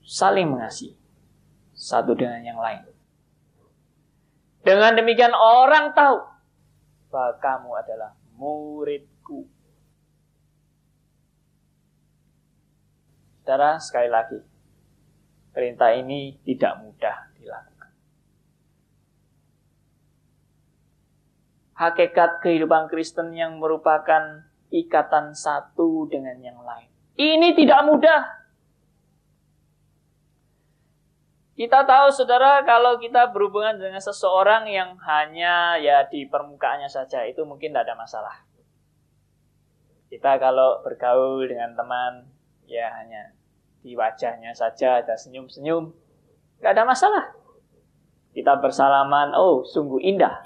saling 0.00 0.48
mengasihi 0.48 0.96
satu 1.76 2.16
dengan 2.16 2.40
yang 2.40 2.56
lain. 2.56 2.97
Dengan 4.62 4.98
demikian 4.98 5.32
orang 5.32 5.94
tahu 5.96 6.18
bahwa 7.08 7.32
kamu 7.40 7.70
adalah 7.78 8.10
muridku. 8.36 9.48
Saudara, 13.42 13.80
sekali 13.80 14.12
lagi, 14.12 14.38
perintah 15.56 15.96
ini 15.96 16.36
tidak 16.44 16.84
mudah 16.84 17.28
hakikat 21.78 22.42
kehidupan 22.42 22.90
Kristen 22.90 23.30
yang 23.30 23.62
merupakan 23.62 24.42
ikatan 24.74 25.32
satu 25.38 26.10
dengan 26.10 26.34
yang 26.42 26.58
lain. 26.66 26.90
Ini 27.14 27.54
tidak 27.54 27.86
mudah. 27.86 28.37
Kita 31.58 31.82
tahu 31.82 32.14
saudara 32.14 32.62
kalau 32.62 33.02
kita 33.02 33.34
berhubungan 33.34 33.74
dengan 33.82 33.98
seseorang 33.98 34.70
yang 34.70 34.94
hanya 35.02 35.74
ya 35.82 36.06
di 36.06 36.22
permukaannya 36.30 36.86
saja 36.86 37.26
itu 37.26 37.42
mungkin 37.42 37.74
tidak 37.74 37.90
ada 37.90 37.98
masalah. 37.98 38.36
Kita 40.06 40.38
kalau 40.38 40.78
bergaul 40.86 41.50
dengan 41.50 41.74
teman 41.74 42.30
ya 42.70 42.86
hanya 43.02 43.34
di 43.82 43.98
wajahnya 43.98 44.54
saja 44.54 45.02
ada 45.02 45.18
senyum-senyum, 45.18 45.90
nggak 46.62 46.72
ada 46.78 46.86
masalah. 46.86 47.34
Kita 48.30 48.54
bersalaman, 48.62 49.34
oh 49.34 49.66
sungguh 49.66 49.98
indah 49.98 50.38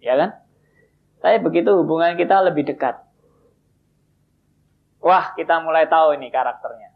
Ya 0.00 0.16
kan? 0.16 0.30
Tapi 1.20 1.36
begitu 1.44 1.70
hubungan 1.76 2.16
kita 2.16 2.40
lebih 2.40 2.64
dekat. 2.64 2.96
Wah, 5.04 5.36
kita 5.36 5.60
mulai 5.60 5.86
tahu 5.86 6.16
ini 6.16 6.32
karakternya. 6.32 6.89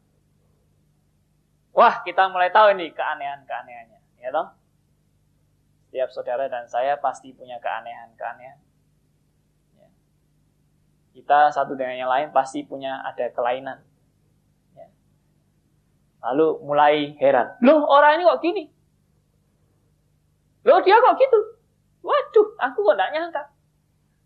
Wah, 1.75 2.07
kita 2.07 2.31
mulai 2.31 2.55
tahu 2.55 2.71
ini 2.79 2.95
keanehan-keanehannya. 2.95 4.01
Ya 4.23 4.31
toh? 4.31 4.55
Setiap 5.91 6.09
saudara 6.15 6.47
dan 6.47 6.71
saya 6.71 6.95
pasti 7.03 7.35
punya 7.35 7.59
keanehan-keanehan. 7.59 8.59
Ya. 9.75 9.89
Kita 11.19 11.51
satu 11.51 11.75
dengan 11.75 11.99
yang 11.99 12.11
lain 12.11 12.31
pasti 12.31 12.63
punya 12.63 13.03
ada 13.03 13.27
kelainan. 13.35 13.83
Ya. 14.79 14.87
Lalu 16.23 16.63
mulai 16.63 16.95
heran. 17.19 17.59
Loh, 17.59 17.83
orang 17.91 18.23
ini 18.23 18.27
kok 18.27 18.39
gini? 18.43 18.65
Loh, 20.63 20.79
dia 20.79 20.97
kok 21.03 21.19
gitu? 21.19 21.41
Waduh, 22.07 22.49
aku 22.63 22.79
kok 22.87 22.95
tidak 22.95 23.13
nyangka. 23.19 23.43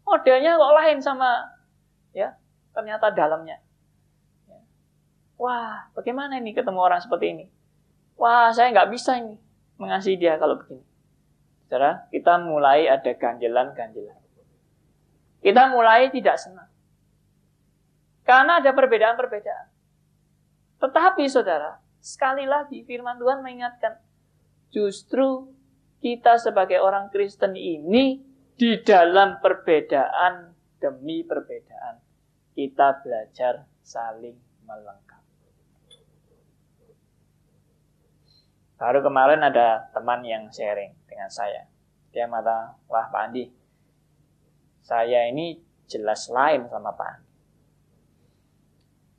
Modelnya 0.04 0.60
kok 0.60 0.74
lain 0.76 0.98
sama 1.00 1.48
ya 2.12 2.36
ternyata 2.76 3.08
dalamnya. 3.12 3.60
Wah, 5.38 5.86
bagaimana 5.94 6.42
ini 6.42 6.50
ketemu 6.50 6.82
orang 6.82 6.98
seperti 6.98 7.26
ini? 7.30 7.46
Wah, 8.18 8.50
saya 8.50 8.74
nggak 8.74 8.90
bisa 8.90 9.14
ini 9.22 9.38
mengasihi 9.78 10.18
dia 10.18 10.34
kalau 10.36 10.58
begini. 10.58 10.82
Saudara, 11.64 12.10
kita 12.10 12.42
mulai 12.42 12.90
ada 12.90 13.12
ganjelan-ganjelan. 13.14 14.18
Kita 15.38 15.62
mulai 15.70 16.10
tidak 16.10 16.36
senang. 16.42 16.66
Karena 18.26 18.58
ada 18.58 18.74
perbedaan-perbedaan. 18.74 19.66
Tetapi 20.82 21.24
saudara, 21.30 21.78
sekali 22.02 22.42
lagi 22.44 22.82
firman 22.82 23.16
Tuhan 23.22 23.40
mengingatkan, 23.40 24.02
justru 24.74 25.54
kita 26.02 26.38
sebagai 26.42 26.82
orang 26.82 27.10
Kristen 27.14 27.54
ini 27.54 28.20
di 28.58 28.74
dalam 28.82 29.38
perbedaan 29.38 30.50
demi 30.82 31.22
perbedaan 31.22 32.02
kita 32.58 33.02
belajar 33.02 33.66
saling 33.82 34.34
melengkapi. 34.66 35.07
Baru 38.78 39.02
kemarin 39.02 39.42
ada 39.42 39.90
teman 39.90 40.22
yang 40.22 40.46
sharing 40.54 40.94
dengan 41.10 41.26
saya. 41.26 41.66
Dia 42.14 42.30
mata, 42.30 42.78
wah 42.86 43.10
Pak 43.10 43.22
Andi, 43.26 43.50
saya 44.86 45.26
ini 45.26 45.58
jelas 45.90 46.30
lain 46.30 46.70
sama 46.70 46.94
Pak 46.94 47.08
Andi. 47.10 47.28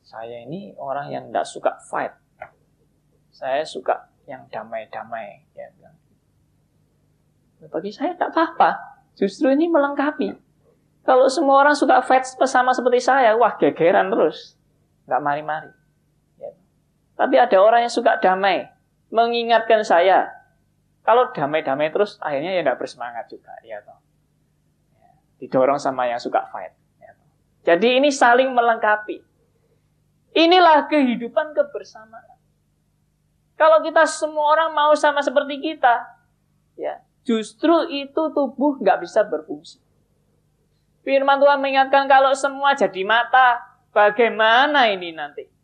Saya 0.07 0.47
ini 0.47 0.73
orang 0.79 1.11
yang 1.11 1.27
tidak 1.29 1.45
suka 1.45 1.75
fight. 1.91 2.15
Saya 3.29 3.61
suka 3.67 4.09
yang 4.25 4.47
damai-damai. 4.49 5.43
Ya, 5.53 5.69
Bagi 7.67 7.91
saya 7.91 8.15
tak 8.15 8.31
apa-apa. 8.31 8.79
Justru 9.19 9.51
ini 9.51 9.67
melengkapi. 9.67 10.33
Kalau 11.03 11.27
semua 11.27 11.61
orang 11.61 11.75
suka 11.75 11.99
fight 11.99 12.25
sama 12.47 12.71
seperti 12.71 13.03
saya, 13.03 13.35
wah 13.35 13.59
gegeran 13.59 14.07
terus. 14.07 14.55
Nggak 15.05 15.21
mari-mari. 15.21 15.71
Ya. 16.39 16.55
Tapi 17.19 17.35
ada 17.35 17.57
orang 17.59 17.83
yang 17.85 17.93
suka 17.93 18.17
damai. 18.17 18.78
Mengingatkan 19.09 19.81
saya. 19.81 20.29
Kalau 21.01 21.33
damai-damai 21.33 21.89
terus, 21.89 22.21
akhirnya 22.21 22.53
ya 22.53 22.61
nggak 22.61 22.77
bersemangat 22.77 23.25
juga. 23.29 23.53
Ya, 23.65 23.81
toh. 23.81 23.97
Ya. 24.93 25.09
Didorong 25.41 25.81
sama 25.81 26.05
yang 26.05 26.21
suka 26.21 26.45
fight. 26.53 26.77
Ya, 27.01 27.17
toh. 27.17 27.29
Jadi 27.65 27.97
ini 27.97 28.13
saling 28.13 28.53
melengkapi. 28.53 29.25
Inilah 30.37 30.85
kehidupan 30.85 31.57
kebersamaan. 31.57 32.37
Kalau 33.59 33.83
kita 33.83 34.07
semua 34.07 34.55
orang 34.55 34.71
mau 34.71 34.93
sama 34.95 35.19
seperti 35.19 35.59
kita, 35.59 36.05
ya 36.79 37.03
justru 37.27 37.91
itu 37.91 38.31
tubuh 38.31 38.79
nggak 38.79 39.03
bisa 39.03 39.27
berfungsi. 39.27 39.83
Firman 41.03 41.43
Tuhan 41.43 41.59
mengingatkan 41.59 42.07
kalau 42.07 42.31
semua 42.39 42.71
jadi 42.77 43.03
mata, 43.03 43.59
bagaimana 43.91 44.87
ini 44.87 45.11
nanti? 45.11 45.58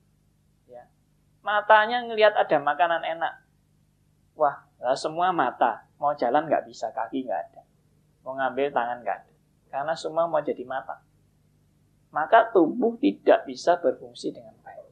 Ya. 1.46 1.62
Matanya 1.62 2.02
ngelihat 2.10 2.34
ada 2.34 2.58
makanan 2.58 3.06
enak. 3.06 3.46
Wah, 4.34 4.66
semua 4.98 5.30
mata. 5.30 5.86
Mau 6.02 6.18
jalan 6.18 6.50
nggak 6.50 6.66
bisa, 6.66 6.90
kaki 6.90 7.30
nggak 7.30 7.42
ada. 7.52 7.62
Mau 8.26 8.34
ngambil 8.34 8.74
tangan 8.74 9.06
nggak 9.06 9.18
ada. 9.22 9.34
Karena 9.70 9.94
semua 9.94 10.26
mau 10.26 10.42
jadi 10.42 10.66
mata. 10.66 11.06
Maka 12.10 12.50
tubuh 12.50 12.98
tidak 12.98 13.46
bisa 13.46 13.78
berfungsi 13.78 14.34
dengan 14.34 14.58
baik. 14.66 14.90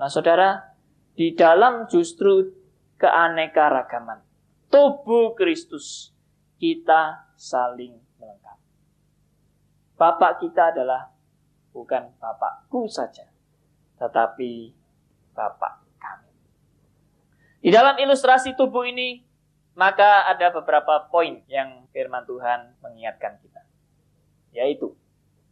Nah 0.00 0.08
saudara, 0.08 0.72
di 1.12 1.36
dalam 1.36 1.84
justru 1.84 2.48
keanekaragaman 2.96 4.24
tubuh 4.72 5.36
Kristus, 5.36 6.16
kita 6.56 7.28
saling 7.36 8.08
Bapak 9.98 10.38
kita 10.38 10.70
adalah 10.70 11.10
bukan 11.74 12.14
Bapakku 12.22 12.86
saja, 12.86 13.26
tetapi 13.98 14.77
Bapak 15.38 15.86
kami. 16.02 16.34
Di 17.62 17.70
dalam 17.70 17.94
ilustrasi 17.94 18.58
tubuh 18.58 18.82
ini, 18.82 19.22
maka 19.78 20.26
ada 20.26 20.50
beberapa 20.50 21.06
poin 21.06 21.46
yang 21.46 21.86
firman 21.94 22.26
Tuhan 22.26 22.74
mengingatkan 22.82 23.38
kita. 23.38 23.62
Yaitu, 24.50 24.98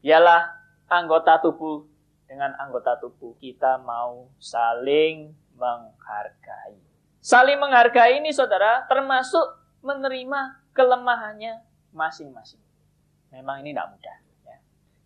ialah 0.03 0.51
anggota 0.91 1.39
tubuh 1.39 1.87
dengan 2.27 2.59
anggota 2.59 2.99
tubuh 2.99 3.39
kita 3.39 3.79
mau 3.79 4.27
saling 4.43 5.31
menghargai. 5.55 6.83
Saling 7.23 7.63
menghargai 7.63 8.19
ini 8.19 8.35
saudara 8.35 8.83
termasuk 8.91 9.63
menerima 9.87 10.67
kelemahannya 10.75 11.63
masing-masing. 11.95 12.59
Memang 13.31 13.63
ini 13.63 13.71
tidak 13.71 13.95
mudah. 13.95 14.17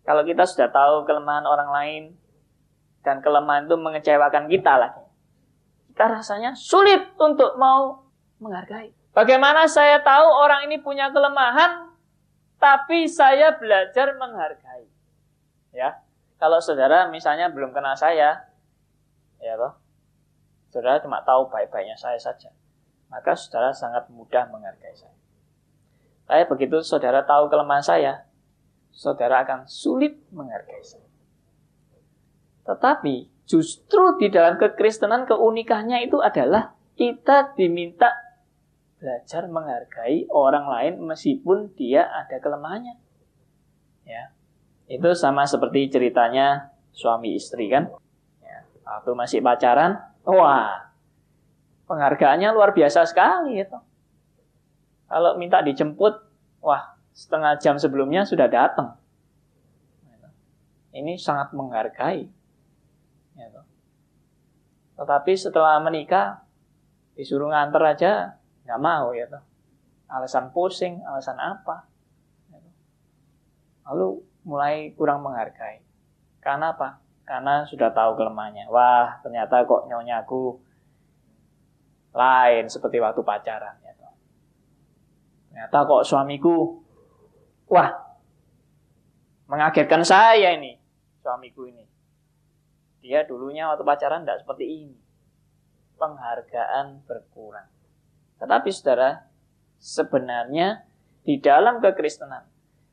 Kalau 0.01 0.25
kita 0.25 0.43
sudah 0.49 0.69
tahu 0.73 1.05
kelemahan 1.05 1.45
orang 1.45 1.69
lain 1.69 2.03
dan 3.01 3.19
kelemahan 3.21 3.65
itu 3.65 3.75
mengecewakan 3.77 4.45
kita 4.49 4.73
lagi, 4.77 5.03
kita 5.93 6.05
rasanya 6.07 6.55
sulit 6.55 7.13
untuk 7.17 7.57
mau 7.57 8.07
menghargai. 8.41 8.93
Bagaimana 9.11 9.67
saya 9.67 9.99
tahu 9.99 10.23
orang 10.23 10.71
ini 10.71 10.79
punya 10.79 11.11
kelemahan, 11.11 11.91
tapi 12.55 13.11
saya 13.11 13.59
belajar 13.59 14.15
menghargai. 14.15 14.87
Ya, 15.75 15.99
kalau 16.39 16.63
saudara 16.63 17.11
misalnya 17.11 17.51
belum 17.51 17.75
kenal 17.75 17.99
saya, 17.99 18.47
ya 19.43 19.53
toh, 19.59 19.75
saudara 20.71 21.03
cuma 21.03 21.19
tahu 21.27 21.51
baik-baiknya 21.51 21.99
saya 21.99 22.15
saja, 22.15 22.55
maka 23.11 23.35
saudara 23.35 23.75
sangat 23.75 24.07
mudah 24.07 24.47
menghargai 24.47 24.95
saya. 24.95 25.15
Tapi 26.31 26.47
begitu 26.47 26.79
saudara 26.79 27.27
tahu 27.27 27.51
kelemahan 27.51 27.83
saya, 27.83 28.23
saudara 28.95 29.43
akan 29.43 29.67
sulit 29.67 30.15
menghargai 30.31 30.79
saya. 30.79 31.10
Tetapi 32.65 33.45
justru 33.49 34.17
di 34.21 34.29
dalam 34.29 34.55
kekristenan 34.55 35.25
keunikannya 35.25 36.05
itu 36.05 36.21
adalah 36.21 36.77
kita 36.95 37.57
diminta 37.57 38.13
belajar 39.01 39.49
menghargai 39.49 40.29
orang 40.29 40.69
lain 40.69 40.93
meskipun 41.01 41.73
dia 41.73 42.05
ada 42.05 42.37
kelemahannya. 42.37 42.95
Ya. 44.05 44.29
Itu 44.85 45.17
sama 45.17 45.49
seperti 45.49 45.89
ceritanya 45.89 46.69
suami 46.93 47.33
istri 47.33 47.71
kan. 47.71 47.89
Ya. 48.45 48.61
Waktu 48.85 49.11
masih 49.17 49.39
pacaran, 49.41 49.97
wah 50.21 50.93
penghargaannya 51.89 52.53
luar 52.53 52.77
biasa 52.77 53.09
sekali 53.09 53.57
itu. 53.57 53.79
Kalau 55.09 55.35
minta 55.35 55.59
dijemput, 55.65 56.13
wah 56.61 56.95
setengah 57.11 57.57
jam 57.59 57.75
sebelumnya 57.75 58.23
sudah 58.23 58.47
datang. 58.47 58.95
Ini 60.91 61.15
sangat 61.15 61.55
menghargai. 61.55 62.27
Ya 63.35 63.47
Tetapi 64.99 65.33
setelah 65.33 65.81
menikah, 65.81 66.45
disuruh 67.17 67.49
nganter 67.49 67.81
aja, 67.83 68.11
nggak 68.67 68.81
mau 68.81 69.11
ya 69.15 69.25
toh. 69.27 69.43
Alasan 70.11 70.51
pusing, 70.51 70.99
alasan 71.07 71.39
apa. 71.39 71.87
Ya 72.51 72.59
Lalu 73.87 74.21
mulai 74.43 74.91
kurang 74.93 75.23
menghargai. 75.23 75.81
Karena 76.43 76.75
apa? 76.75 76.99
Karena 77.23 77.63
sudah 77.63 77.95
tahu 77.95 78.19
kelemahannya. 78.19 78.67
Wah, 78.67 79.23
ternyata 79.23 79.63
kok 79.63 79.87
nyonyaku 79.87 80.59
lain 82.11 82.67
seperti 82.67 82.99
waktu 82.99 83.21
pacaran. 83.23 83.79
Ya 83.81 83.93
toh. 83.95 84.13
Ternyata 85.49 85.77
kok 85.87 86.03
suamiku 86.03 86.81
Wah, 87.71 87.87
mengagetkan 89.47 90.03
saya 90.03 90.59
ini, 90.59 90.75
suamiku 91.23 91.71
ini. 91.71 91.87
Dia 93.01 93.25
dulunya 93.25 93.65
waktu 93.67 93.81
pacaran 93.81 94.21
tidak 94.23 94.45
seperti 94.45 94.65
ini. 94.87 94.97
Penghargaan 95.97 97.01
berkurang. 97.09 97.69
Tetapi 98.37 98.69
saudara, 98.69 99.25
sebenarnya 99.81 100.85
di 101.25 101.37
dalam 101.41 101.81
kekristenan, 101.81 102.45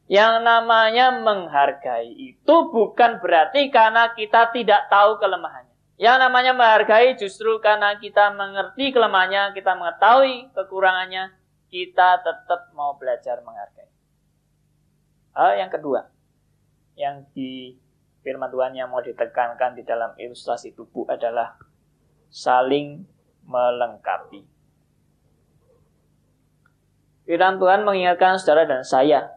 yang 0.09 0.41
namanya 0.41 1.13
menghargai 1.21 2.09
itu 2.17 2.55
bukan 2.73 3.21
berarti 3.21 3.69
karena 3.69 4.13
kita 4.17 4.49
tidak 4.53 4.89
tahu 4.89 5.21
kelemahannya. 5.21 5.77
Yang 6.01 6.17
namanya 6.25 6.53
menghargai 6.57 7.17
justru 7.21 7.61
karena 7.61 7.97
kita 8.01 8.33
mengerti 8.33 8.89
kelemahannya, 8.93 9.53
kita 9.53 9.77
mengetahui 9.77 10.49
kekurangannya, 10.57 11.37
kita 11.69 12.25
tetap 12.25 12.73
mau 12.73 12.97
belajar 12.97 13.45
menghargai. 13.45 13.93
Hal 15.37 15.61
yang 15.61 15.69
kedua, 15.69 16.09
yang 16.97 17.29
di 17.37 17.77
firman 18.29 18.53
Tuhan 18.53 18.77
yang 18.77 18.93
mau 18.93 19.01
ditekankan 19.01 19.73
di 19.73 19.89
dalam 19.89 20.13
ilustrasi 20.21 20.77
tubuh 20.77 21.09
adalah 21.09 21.57
saling 22.29 23.09
melengkapi. 23.49 24.45
Firman 27.25 27.57
Tuhan 27.57 27.89
mengingatkan 27.89 28.37
saudara 28.37 28.69
dan 28.69 28.85
saya 28.85 29.33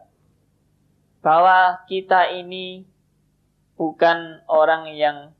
bahwa 1.24 1.80
kita 1.88 2.36
ini 2.36 2.84
bukan 3.80 4.44
orang 4.44 4.92
yang 4.92 5.32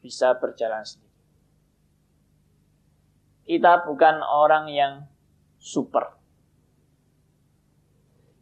bisa 0.00 0.32
berjalan 0.40 0.80
sendiri. 0.80 1.12
Kita 3.44 3.84
bukan 3.84 4.24
orang 4.24 4.72
yang 4.72 5.04
super. 5.60 6.16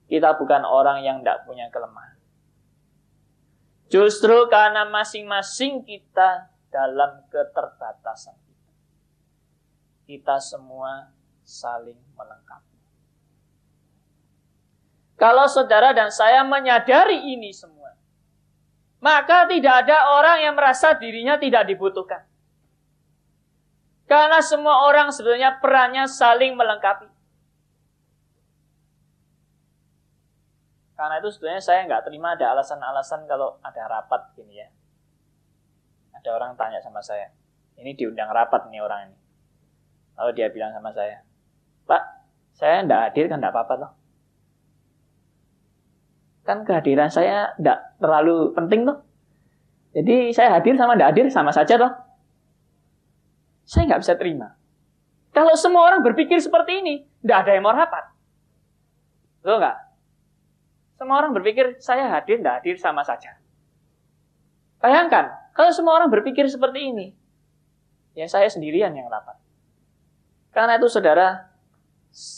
Kita 0.07 0.39
bukan 0.39 0.63
orang 0.63 1.03
yang 1.03 1.27
tidak 1.27 1.43
punya 1.43 1.67
kelemahan. 1.75 2.18
Justru 3.89 4.49
karena 4.53 4.85
masing-masing 4.85 5.81
kita 5.81 6.53
dalam 6.69 7.25
keterbatasan 7.33 8.37
kita. 8.37 8.73
Kita 10.05 10.37
semua 10.45 11.09
saling 11.41 11.97
melengkapi. 12.13 12.77
Kalau 15.17 15.49
saudara 15.49 15.97
dan 15.97 16.13
saya 16.13 16.45
menyadari 16.45 17.33
ini 17.33 17.51
semua, 17.51 17.97
maka 19.01 19.49
tidak 19.49 19.89
ada 19.89 20.15
orang 20.21 20.45
yang 20.45 20.55
merasa 20.55 20.95
dirinya 20.95 21.41
tidak 21.41 21.67
dibutuhkan. 21.67 22.29
Karena 24.05 24.41
semua 24.41 24.89
orang 24.89 25.13
sebenarnya 25.13 25.61
perannya 25.61 26.05
saling 26.09 26.57
melengkapi. 26.57 27.18
Karena 30.99 31.23
itu 31.23 31.31
sebenarnya 31.31 31.63
saya 31.63 31.87
nggak 31.87 32.11
terima 32.11 32.35
ada 32.35 32.59
alasan-alasan 32.59 33.31
kalau 33.31 33.55
ada 33.63 33.87
rapat 33.87 34.35
gini 34.35 34.59
ya. 34.59 34.67
Ada 36.19 36.35
orang 36.35 36.59
tanya 36.59 36.83
sama 36.83 36.99
saya, 36.99 37.31
ini 37.79 37.95
diundang 37.95 38.27
rapat 38.35 38.67
nih 38.67 38.83
orang 38.83 39.07
ini. 39.07 39.19
Lalu 40.19 40.31
dia 40.35 40.51
bilang 40.51 40.75
sama 40.75 40.91
saya, 40.91 41.23
Pak, 41.87 42.03
saya 42.59 42.83
nggak 42.83 43.01
hadir 43.07 43.31
kan 43.31 43.39
nggak 43.39 43.55
apa-apa 43.55 43.75
loh. 43.79 43.93
Kan 46.43 46.67
kehadiran 46.67 47.07
saya 47.07 47.55
tidak 47.55 47.95
terlalu 48.03 48.51
penting 48.59 48.83
tuh. 48.83 48.99
Jadi 49.95 50.35
saya 50.35 50.59
hadir 50.59 50.75
sama 50.75 50.99
tidak 50.99 51.15
hadir 51.15 51.27
sama 51.31 51.55
saja 51.55 51.79
toh. 51.79 51.95
Saya 53.63 53.87
nggak 53.87 54.03
bisa 54.03 54.19
terima. 54.19 54.59
Kalau 55.31 55.55
semua 55.55 55.87
orang 55.87 56.03
berpikir 56.03 56.43
seperti 56.43 56.83
ini, 56.83 57.07
tidak 57.23 57.47
ada 57.47 57.51
yang 57.55 57.63
mau 57.63 57.71
rapat. 57.71 58.11
Betul 59.39 59.63
nggak? 59.63 59.88
Semua 60.99 61.23
orang 61.23 61.31
berpikir 61.31 61.79
saya 61.79 62.11
hadir, 62.11 62.43
tidak 62.43 62.59
hadir 62.59 62.75
sama 62.75 63.07
saja. 63.07 63.39
Bayangkan, 64.83 65.31
kalau 65.55 65.71
semua 65.71 65.95
orang 65.95 66.11
berpikir 66.11 66.43
seperti 66.51 66.91
ini, 66.91 67.07
ya 68.19 68.27
saya 68.27 68.51
sendirian 68.51 68.91
yang 68.99 69.07
rapat. 69.07 69.39
Karena 70.51 70.75
itu 70.75 70.91
saudara, 70.91 71.55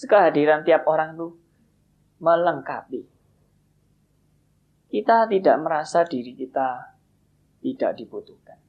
kehadiran 0.04 0.60
tiap 0.60 0.84
orang 0.84 1.16
itu 1.16 1.40
melengkapi. 2.20 3.08
Kita 4.92 5.24
tidak 5.24 5.56
merasa 5.62 6.04
diri 6.04 6.36
kita 6.36 7.00
tidak 7.64 7.96
dibutuhkan. 7.96 8.60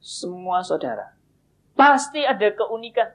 Semua 0.00 0.60
saudara, 0.64 1.16
pasti 1.76 2.24
ada 2.24 2.48
keunikan. 2.52 3.08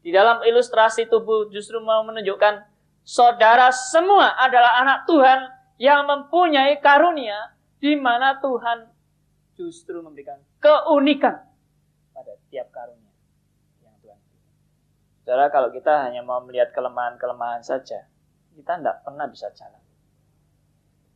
Di 0.00 0.12
dalam 0.12 0.40
ilustrasi 0.44 1.08
tubuh 1.08 1.52
justru 1.52 1.80
mau 1.80 2.00
menunjukkan 2.04 2.64
saudara 3.08 3.72
semua 3.72 4.36
adalah 4.36 4.84
anak 4.84 5.08
Tuhan 5.08 5.40
yang 5.80 6.04
mempunyai 6.04 6.76
karunia 6.84 7.56
di 7.80 7.96
mana 7.96 8.36
Tuhan 8.36 8.92
justru 9.56 10.04
memberikan 10.04 10.36
keunikan 10.60 11.40
pada 12.12 12.36
tiap 12.52 12.68
karunia 12.68 13.08
yang 13.80 13.96
Tuhan 14.04 14.18
berikan. 14.20 14.52
Saudara, 15.24 15.44
kalau 15.48 15.72
kita 15.72 16.04
hanya 16.04 16.20
mau 16.20 16.44
melihat 16.44 16.68
kelemahan-kelemahan 16.76 17.64
saja, 17.64 18.04
kita 18.52 18.76
tidak 18.76 19.00
pernah 19.00 19.24
bisa 19.24 19.48
jalan. 19.56 19.80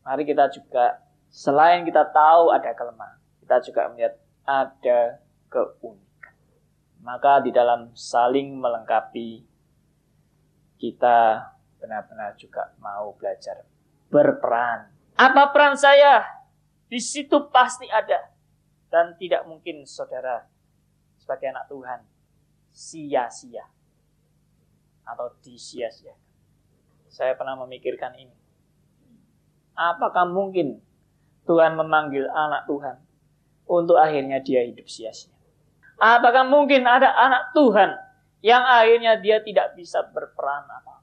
Mari 0.02 0.24
kita 0.24 0.48
juga, 0.48 1.04
selain 1.28 1.84
kita 1.84 2.08
tahu 2.08 2.56
ada 2.56 2.72
kelemahan, 2.72 3.20
kita 3.44 3.60
juga 3.68 3.92
melihat 3.92 4.14
ada 4.48 5.20
keunikan. 5.52 6.34
Maka 7.04 7.44
di 7.44 7.52
dalam 7.52 7.92
saling 7.92 8.56
melengkapi, 8.56 9.44
kita 10.80 11.51
benar-benar 11.82 12.38
juga 12.38 12.70
mau 12.78 13.10
belajar 13.18 13.66
berperan. 14.06 14.86
Apa 15.18 15.50
peran 15.50 15.74
saya? 15.74 16.22
Di 16.86 17.02
situ 17.02 17.50
pasti 17.50 17.90
ada. 17.90 18.30
Dan 18.86 19.18
tidak 19.18 19.48
mungkin 19.50 19.82
saudara 19.88 20.46
sebagai 21.18 21.50
anak 21.50 21.66
Tuhan 21.66 22.00
sia-sia 22.70 23.64
atau 25.02 25.34
disia-sia. 25.42 26.14
Saya 27.10 27.34
pernah 27.34 27.58
memikirkan 27.64 28.14
ini. 28.16 28.36
Apakah 29.72 30.28
mungkin 30.28 30.80
Tuhan 31.48 31.74
memanggil 31.74 32.28
anak 32.28 32.68
Tuhan 32.68 32.96
untuk 33.66 33.96
akhirnya 33.96 34.44
dia 34.44 34.62
hidup 34.62 34.84
sia-sia? 34.86 35.32
Apakah 35.96 36.44
mungkin 36.44 36.84
ada 36.84 37.12
anak 37.16 37.56
Tuhan 37.56 37.96
yang 38.42 38.60
akhirnya 38.60 39.16
dia 39.20 39.40
tidak 39.40 39.72
bisa 39.76 40.04
berperan 40.12 40.68
apa? 40.68 41.01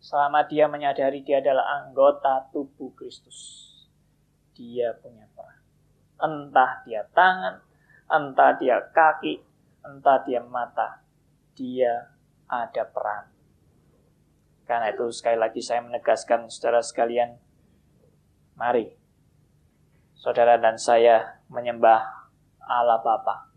Selama 0.00 0.48
dia 0.48 0.64
menyadari 0.66 1.20
dia 1.20 1.44
adalah 1.44 1.84
anggota 1.84 2.48
tubuh 2.50 2.90
Kristus. 2.96 3.68
Dia 4.56 4.96
punya 4.96 5.28
peran. 5.36 5.60
Entah 6.20 6.80
dia 6.88 7.04
tangan, 7.12 7.60
entah 8.08 8.56
dia 8.56 8.80
kaki, 8.92 9.44
entah 9.84 10.18
dia 10.24 10.40
mata. 10.40 11.04
Dia 11.52 12.16
ada 12.48 12.82
peran. 12.88 13.28
Karena 14.64 14.88
itu 14.90 15.04
sekali 15.12 15.36
lagi 15.36 15.60
saya 15.60 15.84
menegaskan 15.84 16.48
saudara 16.48 16.80
sekalian, 16.80 17.36
mari 18.56 19.00
saudara 20.20 20.60
dan 20.60 20.76
saya 20.76 21.40
menyembah 21.48 22.28
Allah 22.60 23.00
Bapa 23.00 23.48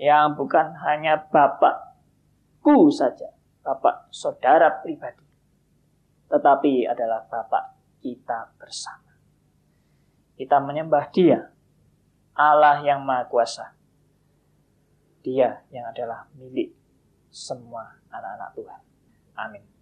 yang 0.00 0.34
bukan 0.34 0.74
hanya 0.80 1.20
Bapakku 1.28 2.88
saja, 2.90 3.30
Bapak 3.62 4.08
saudara 4.10 4.80
pribadi, 4.82 5.23
tetapi 6.34 6.90
adalah 6.90 7.22
Bapak 7.30 7.78
kita 8.02 8.50
bersama. 8.58 9.14
Kita 10.34 10.58
menyembah 10.58 11.06
Dia, 11.14 11.46
Allah 12.34 12.82
yang 12.82 13.06
Maha 13.06 13.30
Kuasa. 13.30 13.70
Dia 15.22 15.62
yang 15.70 15.86
adalah 15.86 16.26
milik 16.34 16.74
semua 17.30 18.02
anak-anak 18.10 18.50
Tuhan. 18.58 18.80
Amin. 19.38 19.73